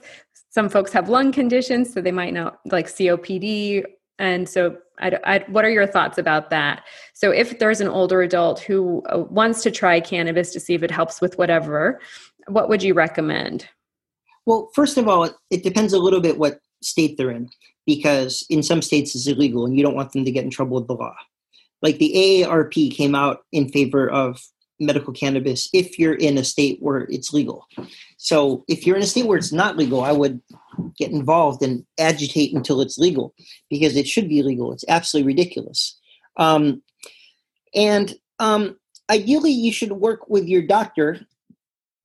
[0.51, 3.83] Some folks have lung conditions, so they might not like COPD.
[4.19, 6.83] And so, I, I, what are your thoughts about that?
[7.15, 10.83] So, if there's an older adult who uh, wants to try cannabis to see if
[10.83, 11.99] it helps with whatever,
[12.45, 13.67] what would you recommend?
[14.45, 17.49] Well, first of all, it depends a little bit what state they're in,
[17.85, 20.77] because in some states it's illegal and you don't want them to get in trouble
[20.77, 21.15] with the law.
[21.81, 24.41] Like the AARP came out in favor of
[24.79, 27.67] medical cannabis if you're in a state where it's legal.
[28.17, 30.41] So if you're in a state where it's not legal, I would
[30.97, 33.33] get involved and agitate until it's legal
[33.69, 34.73] because it should be legal.
[34.73, 35.99] It's absolutely ridiculous.
[36.37, 36.81] Um,
[37.75, 38.77] and um,
[39.09, 41.21] ideally, you should work with your doctor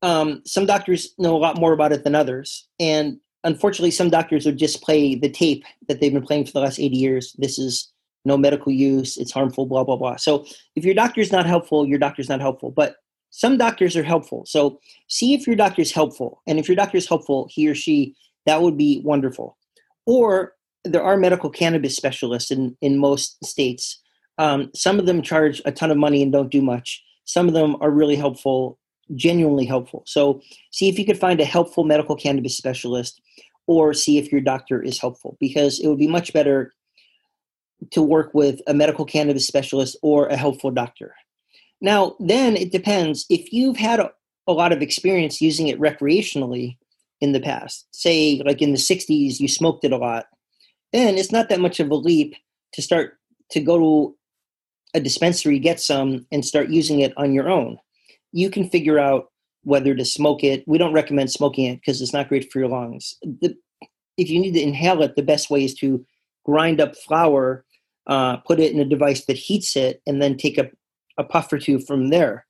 [0.06, 2.68] um, some doctors know a lot more about it than others.
[2.78, 6.60] And unfortunately, some doctors would just play the tape that they've been playing for the
[6.60, 7.34] last 80 years.
[7.38, 7.92] This is
[8.24, 10.14] no medical use, it's harmful, blah, blah, blah.
[10.14, 12.70] So if your doctor's not helpful, your doctor's not helpful.
[12.70, 12.96] But
[13.30, 14.46] some doctors are helpful.
[14.46, 16.40] So see if your doctor's helpful.
[16.46, 18.14] And if your doctor's helpful, he or she,
[18.46, 19.56] that would be wonderful.
[20.06, 20.52] Or
[20.84, 24.00] there are medical cannabis specialists in, in most states.
[24.38, 27.02] Um, some of them charge a ton of money and don't do much.
[27.24, 28.78] Some of them are really helpful
[29.14, 30.02] genuinely helpful.
[30.06, 30.40] So
[30.70, 33.20] see if you could find a helpful medical cannabis specialist
[33.66, 36.72] or see if your doctor is helpful because it would be much better
[37.90, 41.14] to work with a medical cannabis specialist or a helpful doctor.
[41.80, 43.26] Now, then it depends.
[43.28, 44.10] If you've had a,
[44.46, 46.78] a lot of experience using it recreationally
[47.20, 50.26] in the past, say like in the 60s, you smoked it a lot,
[50.92, 52.34] then it's not that much of a leap
[52.72, 53.18] to start
[53.50, 54.16] to go to
[54.94, 57.78] a dispensary, get some, and start using it on your own
[58.36, 60.62] you can figure out whether to smoke it.
[60.66, 63.16] We don't recommend smoking it because it's not great for your lungs.
[63.22, 63.56] The,
[64.18, 66.04] if you need to inhale it, the best way is to
[66.44, 67.64] grind up flower,
[68.06, 70.70] uh, put it in a device that heats it, and then take a,
[71.16, 72.44] a puff or two from there.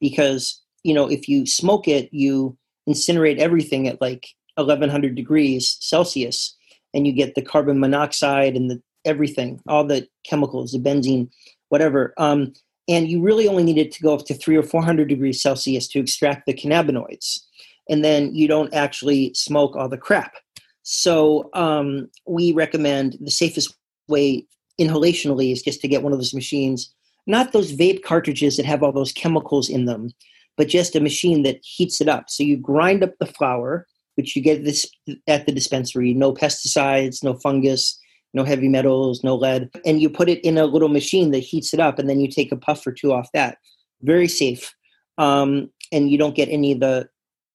[0.00, 2.56] Because, you know, if you smoke it, you
[2.88, 6.56] incinerate everything at like 1100 degrees Celsius,
[6.94, 11.28] and you get the carbon monoxide and the everything, all the chemicals, the benzene,
[11.68, 12.14] whatever.
[12.16, 12.52] Um,
[12.88, 16.00] and you really only needed to go up to three or 400 degrees Celsius to
[16.00, 17.40] extract the cannabinoids.
[17.88, 20.34] And then you don't actually smoke all the crap.
[20.82, 23.74] So um, we recommend the safest
[24.08, 24.46] way
[24.80, 26.92] inhalationally is just to get one of those machines,
[27.26, 30.10] not those vape cartridges that have all those chemicals in them,
[30.56, 32.28] but just a machine that heats it up.
[32.28, 34.86] So you grind up the flower, which you get this
[35.28, 37.98] at the dispensary, no pesticides, no fungus,
[38.34, 41.74] no heavy metals, no lead, and you put it in a little machine that heats
[41.74, 43.58] it up, and then you take a puff or two off that.
[44.02, 44.74] Very safe,
[45.18, 47.08] um, and you don't get any of the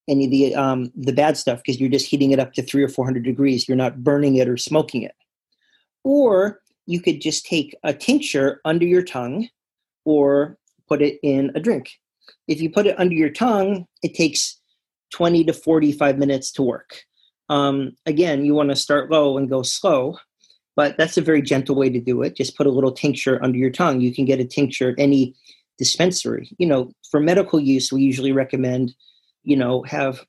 [0.08, 2.84] any of the um, the bad stuff because you're just heating it up to three
[2.84, 3.68] or four hundred degrees.
[3.68, 5.16] You're not burning it or smoking it.
[6.04, 9.50] Or you could just take a tincture under your tongue,
[10.06, 11.92] or put it in a drink.
[12.48, 14.60] If you put it under your tongue, it takes
[15.14, 17.04] 20 to 45 minutes to work.
[17.50, 20.18] Um, again, you want to start low and go slow
[20.78, 22.36] but that's a very gentle way to do it.
[22.36, 24.00] Just put a little tincture under your tongue.
[24.00, 25.34] You can get a tincture at any
[25.80, 26.52] dispensary.
[26.60, 28.94] You know, for medical use, we usually recommend,
[29.44, 30.24] you know, have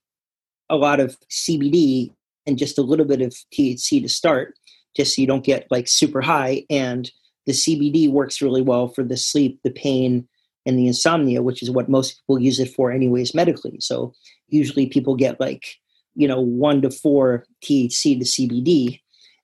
[0.70, 2.14] a lot of CBD
[2.46, 4.54] and just a little bit of THC to start,
[4.96, 6.64] just so you don't get like super high.
[6.70, 7.11] And
[7.44, 10.26] the CBD works really well for the sleep, the pain,
[10.64, 13.80] and the insomnia, which is what most people use it for, anyways, medically.
[13.80, 14.14] So
[14.48, 15.76] usually people get like,
[16.14, 19.00] you know, one to four THC to CBD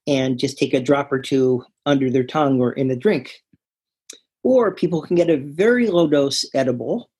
[0.06, 3.34] and just take a drop or two under their tongue or in a drink.
[4.42, 7.10] Or people can get a very low dose edible,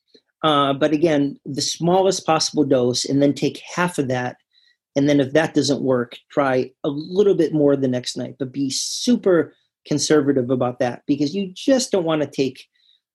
[0.42, 4.36] uh, but again, the smallest possible dose, and then take half of that.
[4.94, 8.52] And then if that doesn't work, try a little bit more the next night, but
[8.52, 9.54] be super
[9.86, 12.66] conservative about that because you just don't want to take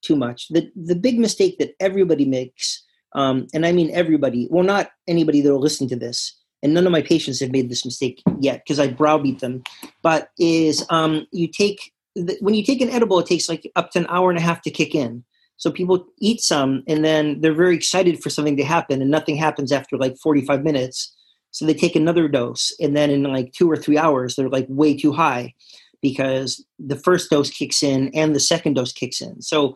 [0.01, 0.47] too much.
[0.49, 5.41] The, the big mistake that everybody makes, um, and I mean everybody, well, not anybody
[5.41, 8.61] that will listen to this, and none of my patients have made this mistake yet
[8.63, 9.63] because I browbeat them.
[10.01, 11.93] But is um, you take
[12.41, 14.61] when you take an edible, it takes like up to an hour and a half
[14.63, 15.23] to kick in.
[15.57, 19.35] So people eat some and then they're very excited for something to happen, and nothing
[19.35, 21.15] happens after like 45 minutes.
[21.51, 24.67] So they take another dose, and then in like two or three hours, they're like
[24.69, 25.53] way too high
[26.01, 29.41] because the first dose kicks in and the second dose kicks in.
[29.41, 29.75] So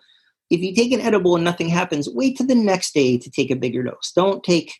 [0.49, 3.51] if you take an edible and nothing happens, wait to the next day to take
[3.51, 4.11] a bigger dose.
[4.15, 4.73] Don't take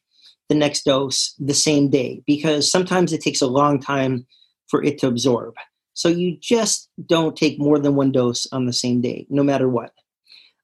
[0.54, 4.26] the next dose the same day because sometimes it takes a long time
[4.68, 5.56] for it to absorb.
[5.94, 9.68] So you just don't take more than one dose on the same day, no matter
[9.68, 9.92] what.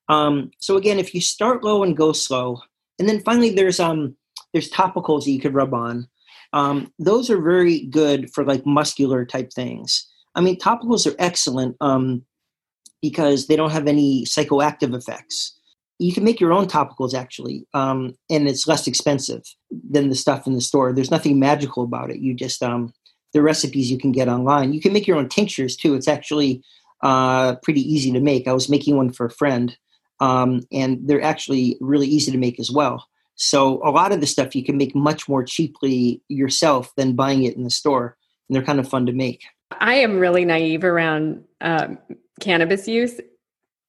[0.08, 2.62] Um, so again, if you start low and go slow,
[3.00, 4.16] and then finally there's um
[4.54, 6.08] there's topicals that you could rub on.
[6.54, 10.08] Um, those are very good for like muscular type things.
[10.36, 12.24] I mean, topicals are excellent um,
[13.02, 15.59] because they don't have any psychoactive effects.
[16.00, 20.48] You can make your own topicals actually, um, and it's less expensive than the stuff
[20.48, 20.94] in the store.
[20.94, 22.20] There's nothing magical about it.
[22.20, 22.94] You just um,
[23.34, 24.74] the recipes you can get online.
[24.74, 25.96] You can make your own tinctures too.
[25.96, 26.64] It's actually
[27.04, 28.48] uh, pretty easy to make.
[28.48, 29.76] I was making one for a friend,
[30.20, 33.08] um, and they're actually really easy to make as well.
[33.36, 37.44] So a lot of the stuff you can make much more cheaply yourself than buying
[37.44, 39.44] it in the store, and they're kind of fun to make.
[39.72, 42.00] I am really naive around um,
[42.42, 43.20] cannabis use,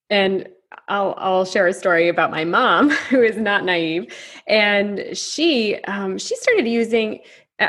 [0.08, 0.48] and
[0.88, 4.12] I'll I'll share a story about my mom who is not naive,
[4.46, 7.20] and she um, she started using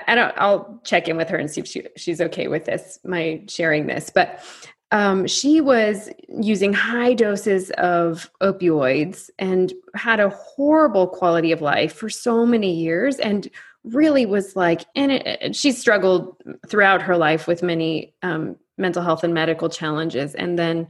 [0.08, 2.98] I don't, I'll check in with her and see if she, she's okay with this,
[3.04, 4.10] my sharing this.
[4.10, 4.42] But
[4.92, 11.94] um, she was using high doses of opioids and had a horrible quality of life
[11.94, 13.50] for so many years and
[13.84, 16.36] really was like, and it, she struggled
[16.68, 20.36] throughout her life with many um, mental health and medical challenges.
[20.36, 20.88] And then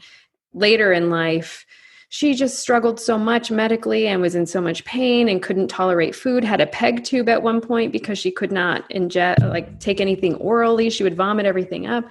[0.53, 1.65] later in life,
[2.13, 6.13] she just struggled so much medically and was in so much pain and couldn't tolerate
[6.13, 10.01] food had a peg tube at one point because she could not ingest like take
[10.01, 10.89] anything orally.
[10.89, 12.03] She would vomit everything up.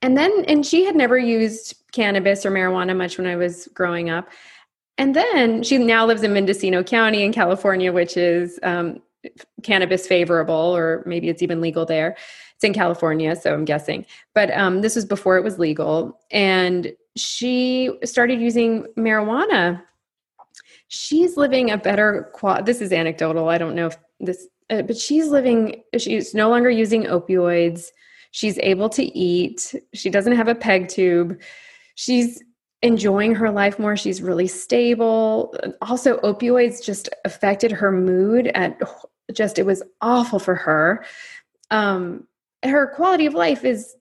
[0.00, 4.08] And then and she had never used cannabis or marijuana much when i was growing
[4.08, 4.30] up.
[4.96, 9.02] And then she now lives in mendocino county in california which is um,
[9.62, 12.16] cannabis favorable or maybe it's even legal there.
[12.54, 14.06] It's in california so i'm guessing.
[14.34, 16.18] But um, this was before it was legal.
[16.30, 19.82] And she started using marijuana.
[20.88, 24.96] She's living a better qual this is anecdotal i don't know if this uh, but
[24.96, 27.86] she's living she's no longer using opioids.
[28.30, 29.74] She's able to eat.
[29.92, 31.40] She doesn't have a peg tube.
[31.94, 32.42] She's
[32.82, 33.96] enjoying her life more.
[33.96, 35.54] She's really stable.
[35.82, 38.74] Also opioids just affected her mood and
[39.32, 41.04] just it was awful for her.
[41.70, 42.26] Um
[42.64, 43.94] her quality of life is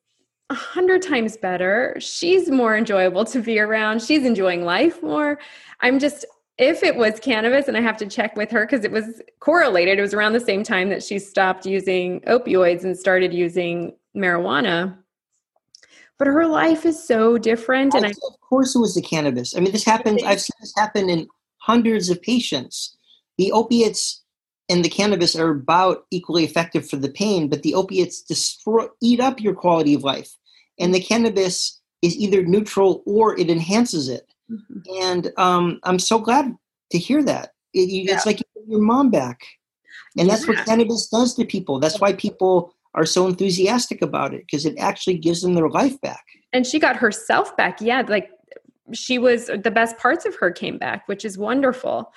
[0.53, 1.95] a hundred times better.
[1.99, 4.03] She's more enjoyable to be around.
[4.03, 5.39] She's enjoying life more.
[5.81, 6.25] I'm just,
[6.59, 9.97] if it was cannabis, and I have to check with her because it was correlated,
[9.97, 14.95] it was around the same time that she stopped using opioids and started using marijuana.
[16.19, 17.95] But her life is so different.
[17.95, 19.57] And I, of course, it was the cannabis.
[19.57, 22.95] I mean, this happens, I've seen this happen in hundreds of patients.
[23.39, 24.21] The opiates
[24.69, 29.19] and the cannabis are about equally effective for the pain, but the opiates destroy, eat
[29.19, 30.29] up your quality of life.
[30.79, 34.33] And the cannabis is either neutral or it enhances it.
[34.51, 34.79] Mm-hmm.
[35.01, 36.53] And um, I'm so glad
[36.91, 37.53] to hear that.
[37.73, 38.15] It, you, yeah.
[38.15, 39.41] It's like your mom back.
[40.17, 40.33] And yeah.
[40.33, 41.79] that's what cannabis does to people.
[41.79, 45.99] That's why people are so enthusiastic about it because it actually gives them their life
[46.01, 46.23] back.
[46.51, 47.81] And she got herself back.
[47.81, 48.29] Yeah, like
[48.91, 52.12] she was the best parts of her came back, which is wonderful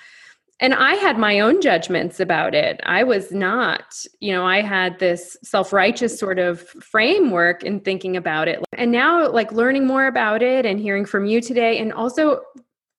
[0.59, 2.79] and I had my own judgments about it.
[2.83, 8.17] I was not, you know, I had this self righteous sort of framework in thinking
[8.17, 8.63] about it.
[8.73, 12.41] And now, like, learning more about it and hearing from you today, and also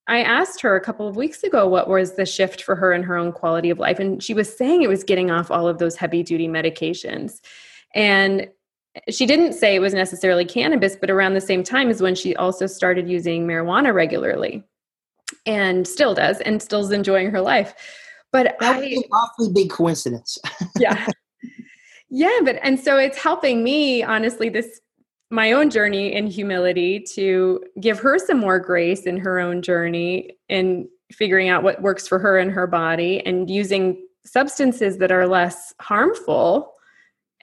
[0.06, 3.02] I asked her a couple of weeks ago what was the shift for her in
[3.02, 3.98] her own quality of life.
[3.98, 7.40] And she was saying it was getting off all of those heavy duty medications.
[7.94, 8.48] And
[9.10, 12.34] she didn't say it was necessarily cannabis, but around the same time is when she
[12.36, 14.64] also started using marijuana regularly
[15.46, 17.74] and still does and still is enjoying her life.
[18.32, 20.38] But that I, an awfully big coincidence.
[20.78, 21.06] yeah.
[22.10, 24.80] Yeah, but and so it's helping me honestly this
[25.30, 30.30] my own journey in humility to give her some more grace in her own journey
[30.48, 35.26] and figuring out what works for her and her body and using substances that are
[35.26, 36.72] less harmful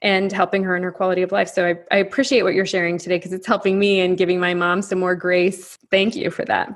[0.01, 1.49] and helping her in her quality of life.
[1.49, 4.53] So I, I appreciate what you're sharing today because it's helping me and giving my
[4.53, 5.77] mom some more grace.
[5.89, 6.69] Thank you for that.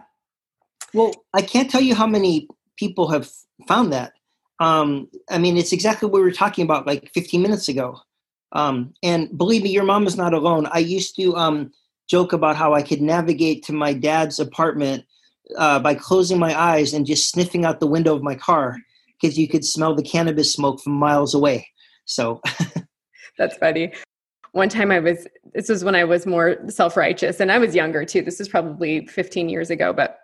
[0.94, 3.30] Well, I can't tell you how many people have
[3.68, 4.14] found that.
[4.60, 8.00] Um, I mean, it's exactly what we were talking about like 15 minutes ago.
[8.52, 10.68] Um, and believe me, your mom is not alone.
[10.72, 11.72] I used to um,
[12.10, 15.06] joke about how I could navigate to my dad's apartment
[15.58, 18.78] uh, by closing my eyes and just sniffing out the window of my car
[19.22, 21.68] because you could smell the cannabis smoke from miles away.
[22.06, 22.42] So
[23.38, 23.94] that's funny.
[24.52, 27.76] One time I was, this was when I was more self righteous and I was
[27.76, 28.22] younger too.
[28.24, 30.18] This was probably 15 years ago, but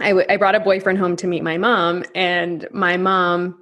[0.00, 3.58] I, w- I brought a boyfriend home to meet my mom, and my mom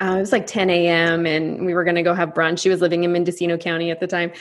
[0.00, 1.24] Uh, it was like 10 a.m.
[1.26, 2.58] and we were going to go have brunch.
[2.60, 4.32] She was living in Mendocino County at the time.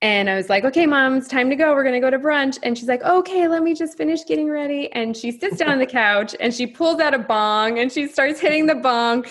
[0.00, 1.74] And I was like, okay, mom, it's time to go.
[1.74, 2.58] We're going to go to brunch.
[2.62, 4.92] And she's like, okay, let me just finish getting ready.
[4.92, 8.06] And she sits down on the couch and she pulls out a bong and she
[8.06, 9.24] starts hitting the bong.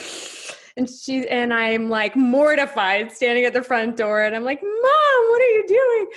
[0.76, 4.24] And she and I'm like mortified standing at the front door.
[4.24, 6.08] And I'm like, mom, what are you doing?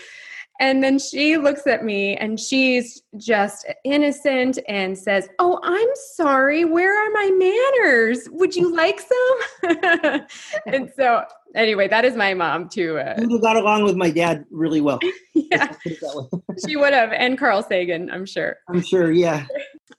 [0.61, 6.65] And then she looks at me and she's just innocent and says, Oh, I'm sorry.
[6.65, 8.29] Where are my manners?
[8.33, 10.27] Would you like some?
[10.67, 11.23] and so,
[11.55, 12.99] anyway, that is my mom too.
[12.99, 14.99] Uh, you got along with my dad really well.
[15.35, 15.73] yeah.
[16.67, 17.13] she would have.
[17.13, 18.57] And Carl Sagan, I'm sure.
[18.69, 19.13] I'm sure.
[19.13, 19.47] Yeah.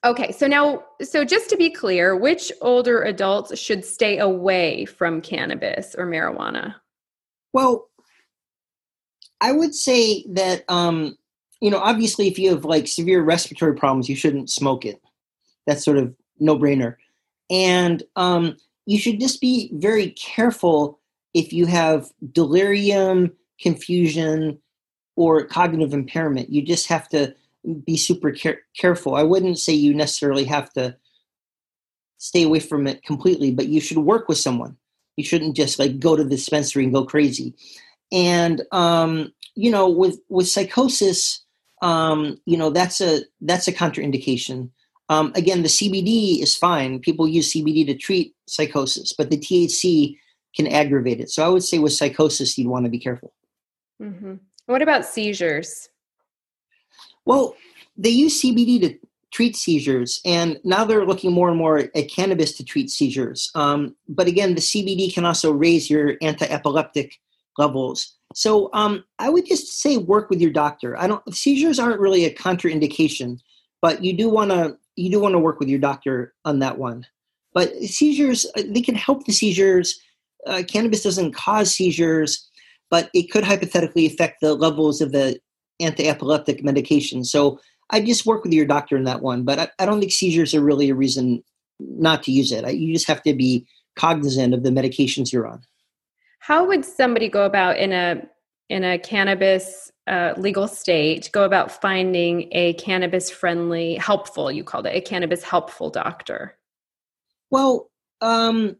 [0.03, 0.33] Okay.
[0.33, 5.95] So now, so just to be clear, which older adults should stay away from cannabis
[5.97, 6.75] or marijuana?
[7.53, 7.88] Well,
[9.41, 11.17] I would say that um,
[11.61, 15.01] you know, obviously, if you have like severe respiratory problems, you shouldn't smoke it.
[15.67, 16.95] That's sort of no brainer.
[17.49, 20.99] And um, you should just be very careful
[21.33, 24.59] if you have delirium, confusion,
[25.15, 26.49] or cognitive impairment.
[26.49, 27.35] You just have to
[27.85, 29.15] be super care- careful.
[29.15, 30.95] I wouldn't say you necessarily have to
[32.17, 34.77] stay away from it completely, but you should work with someone.
[35.17, 37.53] You shouldn't just like go to the dispensary and go crazy
[38.11, 41.43] and um, you know with with psychosis
[41.81, 44.69] um, you know that's a that's a contraindication.
[45.09, 46.99] Um, again the cbd is fine.
[46.99, 50.17] People use cbd to treat psychosis but the thc
[50.55, 51.29] can aggravate it.
[51.29, 53.33] So i would say with psychosis you'd want to be careful.
[54.01, 54.35] Mm-hmm.
[54.67, 55.89] what about seizures?
[57.25, 57.55] Well
[57.97, 58.99] they use cbd to
[59.31, 63.51] treat seizures and now they're looking more and more at cannabis to treat seizures.
[63.55, 67.19] Um, but again the cbd can also raise your anti-epileptic
[67.59, 68.15] levels.
[68.33, 70.97] So um, I would just say work with your doctor.
[70.97, 73.39] I don't seizures aren't really a contraindication,
[73.81, 76.77] but you do want to you do want to work with your doctor on that
[76.79, 77.05] one.
[77.53, 79.99] But seizures uh, they can help the seizures.
[80.47, 82.49] Uh, cannabis doesn't cause seizures,
[82.89, 85.39] but it could hypothetically affect the levels of the
[85.79, 87.23] anti-epileptic medication.
[87.23, 89.43] So I just work with your doctor in that one.
[89.43, 91.43] But I, I don't think seizures are really a reason
[91.79, 92.63] not to use it.
[92.63, 95.61] I, you just have to be cognizant of the medications you're on.
[96.39, 98.27] How would somebody go about in a
[98.69, 104.51] in a cannabis uh, legal state go about finding a cannabis friendly, helpful?
[104.51, 106.57] You called it a cannabis helpful doctor.
[107.51, 107.89] Well,
[108.21, 108.77] um,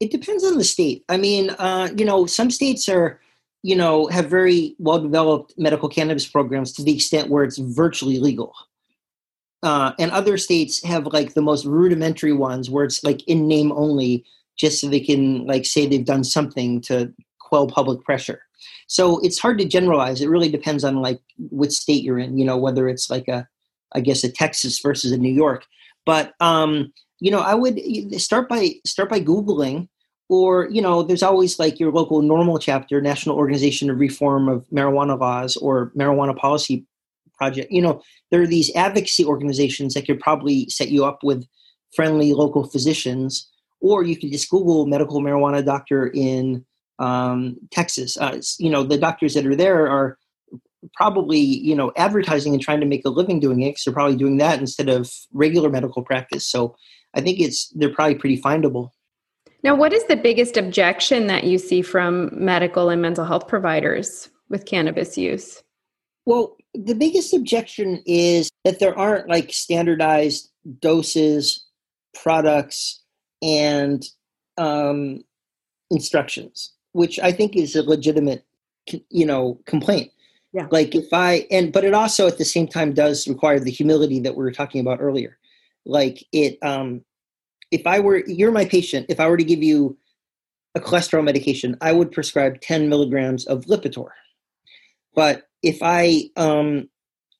[0.00, 1.04] it depends on the state.
[1.08, 3.20] I mean, uh, you know, some states are
[3.62, 8.18] you know have very well developed medical cannabis programs to the extent where it's virtually
[8.18, 8.54] legal.
[9.62, 13.70] Uh, and other states have like the most rudimentary ones where it's like in name
[13.72, 14.24] only
[14.56, 18.42] just so they can like say they've done something to quell public pressure.
[18.86, 20.20] So it's hard to generalize.
[20.20, 23.46] It really depends on like which state you're in, you know, whether it's like a
[23.94, 25.64] I guess a Texas versus a New York.
[26.06, 27.80] But um, you know, I would
[28.20, 29.88] start by start by googling
[30.32, 34.66] or you know there's always like your local NORML chapter national organization of reform of
[34.68, 36.86] marijuana laws or marijuana policy
[37.36, 41.46] project you know there are these advocacy organizations that could probably set you up with
[41.94, 43.50] friendly local physicians
[43.82, 46.64] or you can just Google medical marijuana doctor in
[46.98, 48.16] um, Texas.
[48.16, 50.16] Uh, you know, the doctors that are there are
[50.94, 53.78] probably you know advertising and trying to make a living doing it.
[53.78, 56.46] So they're probably doing that instead of regular medical practice.
[56.46, 56.76] So
[57.14, 58.90] I think it's they're probably pretty findable.
[59.64, 64.28] Now, what is the biggest objection that you see from medical and mental health providers
[64.48, 65.62] with cannabis use?
[66.24, 71.64] Well, the biggest objection is that there aren't like standardized doses,
[72.14, 73.01] products,
[73.42, 74.04] and
[74.56, 75.22] um,
[75.90, 78.44] instructions, which I think is a legitimate,
[79.10, 80.10] you know, complaint.
[80.52, 80.68] Yeah.
[80.70, 84.20] Like if I and but it also at the same time does require the humility
[84.20, 85.38] that we were talking about earlier.
[85.86, 87.02] Like it, um,
[87.70, 89.96] if I were you're my patient, if I were to give you
[90.74, 94.08] a cholesterol medication, I would prescribe 10 milligrams of Lipitor.
[95.14, 96.88] But if I um,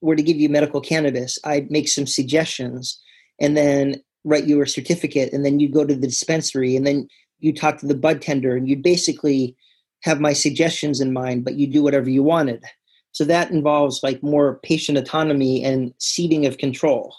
[0.00, 3.00] were to give you medical cannabis, I'd make some suggestions,
[3.40, 7.08] and then write you a certificate and then you go to the dispensary and then
[7.40, 9.56] you talk to the bud tender and you basically
[10.02, 12.64] have my suggestions in mind but you do whatever you wanted.
[13.12, 17.14] So that involves like more patient autonomy and ceding of control.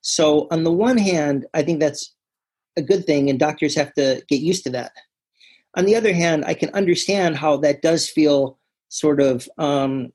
[0.00, 2.14] So on the one hand i think that's
[2.76, 4.92] a good thing and doctors have to get used to that.
[5.76, 10.12] On the other hand i can understand how that does feel sort of um,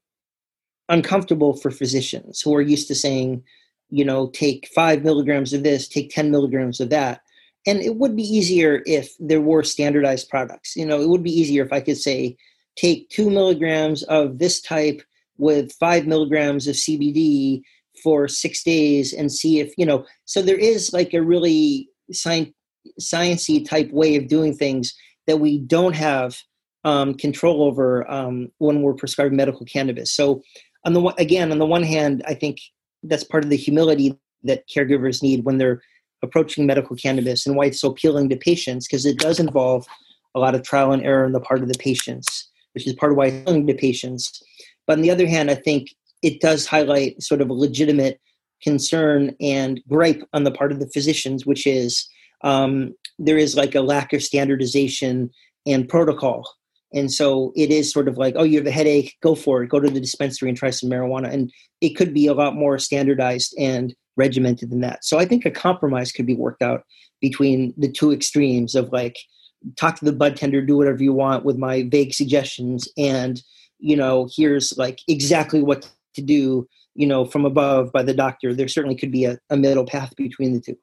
[0.87, 3.43] uncomfortable for physicians who are used to saying
[3.91, 7.21] you know, take five milligrams of this, take 10 milligrams of that.
[7.67, 10.75] And it would be easier if there were standardized products.
[10.75, 12.37] You know, it would be easier if I could say,
[12.75, 15.01] take two milligrams of this type
[15.37, 17.61] with five milligrams of CBD
[18.01, 23.67] for six days and see if, you know, so there is like a really sciency
[23.67, 24.95] type way of doing things
[25.27, 26.37] that we don't have
[26.83, 30.11] um, control over um, when we're prescribing medical cannabis.
[30.11, 30.41] So,
[30.83, 32.57] on the again, on the one hand, I think
[33.03, 35.81] that's part of the humility that caregivers need when they're
[36.23, 39.85] approaching medical cannabis, and why it's so appealing to patients because it does involve
[40.35, 43.11] a lot of trial and error on the part of the patients, which is part
[43.11, 44.41] of why it's appealing to patients.
[44.87, 45.89] But on the other hand, I think
[46.21, 48.19] it does highlight sort of a legitimate
[48.61, 52.07] concern and gripe on the part of the physicians, which is
[52.43, 55.31] um, there is like a lack of standardization
[55.65, 56.47] and protocol.
[56.93, 59.69] And so it is sort of like, oh, you have a headache, go for it,
[59.69, 61.31] go to the dispensary and try some marijuana.
[61.31, 65.05] And it could be a lot more standardized and regimented than that.
[65.05, 66.83] So I think a compromise could be worked out
[67.21, 69.17] between the two extremes of like,
[69.75, 73.43] talk to the bud tender, do whatever you want with my vague suggestions, and
[73.77, 78.55] you know, here's like exactly what to do, you know, from above by the doctor.
[78.55, 80.75] There certainly could be a, a middle path between the two.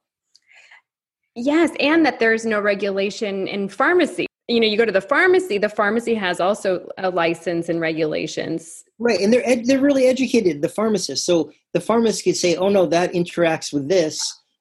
[1.35, 4.28] Yes, and that there's no regulation in pharmacy.
[4.49, 8.83] You know, you go to the pharmacy, the pharmacy has also a license and regulations.
[8.99, 11.27] Right, and they're ed- they're really educated, the pharmacists.
[11.27, 14.21] So the pharmacist could say, "Oh no, that interacts with this,"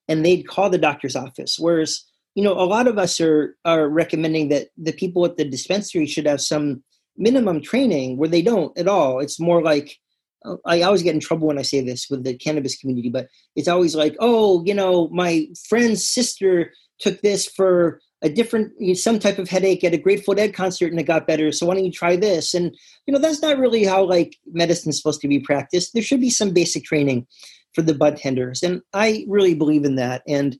[0.09, 1.57] and they'd call the doctor's office.
[1.57, 2.03] Whereas,
[2.35, 6.05] you know, a lot of us are are recommending that the people at the dispensary
[6.05, 6.83] should have some
[7.15, 9.19] minimum training where they don't at all.
[9.19, 9.97] It's more like
[10.45, 13.27] uh, I always get in trouble when I say this with the cannabis community, but
[13.55, 19.19] it's always like, oh, you know, my friend's sister took this for a different some
[19.19, 21.51] type of headache at a Grateful Dead concert and it got better.
[21.51, 22.53] So why don't you try this?
[22.53, 25.93] And you know, that's not really how like medicine's supposed to be practiced.
[25.93, 27.27] There should be some basic training
[27.73, 30.23] for the bud tenders, and I really believe in that.
[30.27, 30.57] And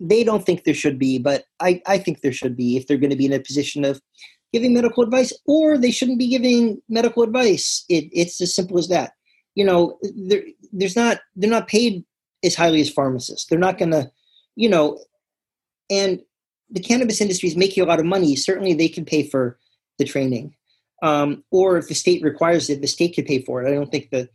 [0.00, 2.98] they don't think there should be, but I, I think there should be if they're
[2.98, 4.00] going to be in a position of
[4.52, 7.84] giving medical advice, or they shouldn't be giving medical advice.
[7.88, 9.12] It, it's as simple as that.
[9.54, 9.98] You know,
[10.72, 12.04] there's not they're not paid
[12.44, 13.46] as highly as pharmacists.
[13.46, 14.10] They're not going to,
[14.54, 15.00] you know,
[15.90, 16.20] and
[16.70, 18.36] the cannabis industry is making a lot of money.
[18.36, 19.58] Certainly, they can pay for
[19.98, 20.54] the training,
[21.02, 23.68] um, or if the state requires it, the state could pay for it.
[23.68, 24.28] I don't think the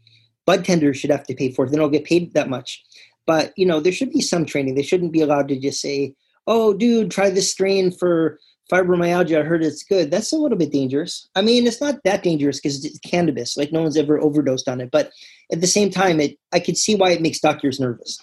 [0.46, 1.72] bud tenders should have to pay for it.
[1.72, 2.84] They don't get paid that much.
[3.26, 4.76] But you know, there should be some training.
[4.76, 6.16] They shouldn't be allowed to just say,
[6.48, 8.40] "Oh, dude, try this strain for
[8.72, 10.10] fibromyalgia, I heard it's good.
[10.10, 11.28] That's a little bit dangerous.
[11.36, 13.58] I mean, it's not that dangerous because it's cannabis.
[13.58, 14.90] Like no one's ever overdosed on it.
[14.92, 15.12] But
[15.52, 18.20] at the same time, it I could see why it makes doctors nervous.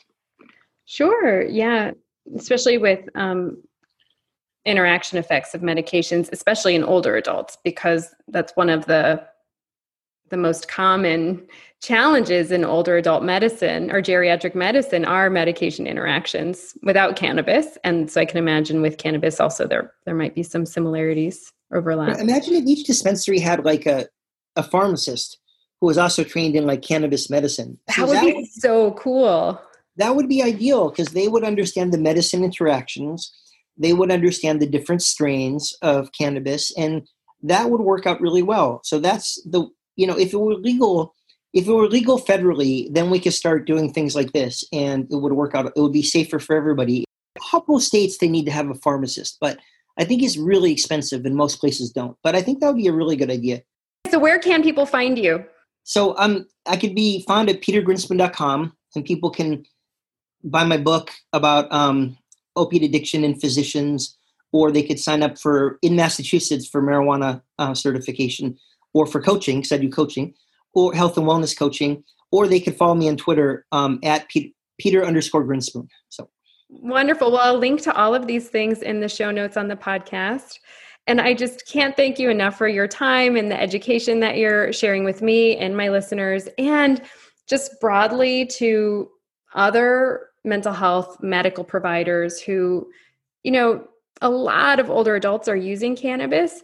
[0.86, 1.42] Sure.
[1.42, 1.92] Yeah.
[2.36, 3.62] Especially with um,
[4.64, 9.24] interaction effects of medications, especially in older adults, because that's one of the
[10.30, 11.44] the most common
[11.82, 17.76] challenges in older adult medicine or geriatric medicine are medication interactions without cannabis.
[17.82, 22.18] And so i can imagine with cannabis also there there might be some similarities overlap.
[22.18, 24.06] Imagine if each dispensary had like a,
[24.56, 25.38] a pharmacist
[25.80, 27.78] who was also trained in like cannabis medicine.
[27.90, 29.60] So that would that be would, so cool.
[29.96, 33.32] That would be ideal because they would understand the medicine interactions
[33.80, 37.08] they would understand the different strains of cannabis and
[37.42, 39.66] that would work out really well so that's the
[39.96, 41.14] you know if it were legal
[41.52, 45.16] if it were legal federally, then we could start doing things like this and it
[45.16, 45.72] would work out.
[45.74, 47.04] It would be safer for everybody.
[47.36, 49.58] A couple states, they need to have a pharmacist, but
[49.98, 52.16] I think it's really expensive and most places don't.
[52.22, 53.62] But I think that would be a really good idea.
[54.08, 55.44] So, where can people find you?
[55.84, 59.64] So, um, I could be found at petergrinspoon.com and people can
[60.42, 62.16] buy my book about um,
[62.56, 64.16] opiate addiction in physicians,
[64.52, 68.58] or they could sign up for in Massachusetts for marijuana uh, certification
[68.92, 70.34] or for coaching because I do coaching
[70.74, 74.50] or health and wellness coaching, or they could follow me on Twitter um, at Peter,
[74.78, 75.88] Peter underscore Grinspoon.
[76.08, 76.28] So
[76.68, 77.32] wonderful.
[77.32, 80.58] Well, I'll link to all of these things in the show notes on the podcast.
[81.06, 84.72] And I just can't thank you enough for your time and the education that you're
[84.72, 87.02] sharing with me and my listeners, and
[87.48, 89.08] just broadly to
[89.54, 92.88] other mental health medical providers who,
[93.42, 93.86] you know,
[94.22, 96.62] a lot of older adults are using cannabis,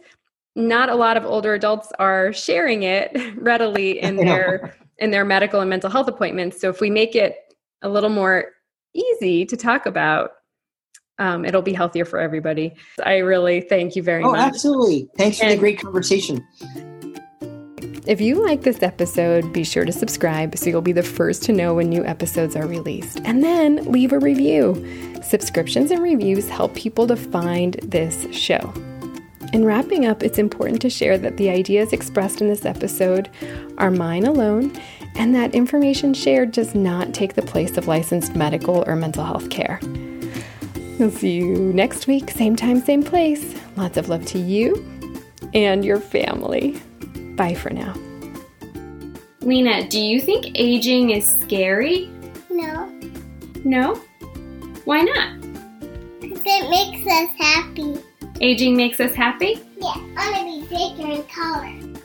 [0.55, 5.59] not a lot of older adults are sharing it readily in their in their medical
[5.59, 6.59] and mental health appointments.
[6.59, 7.37] So if we make it
[7.83, 8.45] a little more
[8.95, 10.31] easy to talk about,
[11.19, 12.75] um, it'll be healthier for everybody.
[13.03, 14.39] I really thank you very oh, much.
[14.39, 15.09] Oh, absolutely.
[15.17, 16.45] Thanks and for the great conversation.
[18.07, 21.51] If you like this episode, be sure to subscribe so you'll be the first to
[21.51, 23.19] know when new episodes are released.
[23.25, 25.21] And then leave a review.
[25.21, 28.73] Subscriptions and reviews help people to find this show.
[29.51, 33.29] In wrapping up, it's important to share that the ideas expressed in this episode
[33.77, 34.71] are mine alone
[35.15, 39.49] and that information shared does not take the place of licensed medical or mental health
[39.49, 39.81] care.
[40.97, 43.53] We'll see you next week, same time, same place.
[43.75, 44.81] Lots of love to you
[45.53, 46.81] and your family.
[47.37, 47.93] Bye for now.
[49.41, 52.09] Lena, do you think aging is scary?
[52.49, 52.91] No.
[53.63, 53.95] No?
[54.83, 55.37] Why not?
[56.49, 57.99] it makes us happy.
[58.41, 59.59] Aging makes us happy?
[59.79, 61.96] Yeah, I want to be bigger and taller.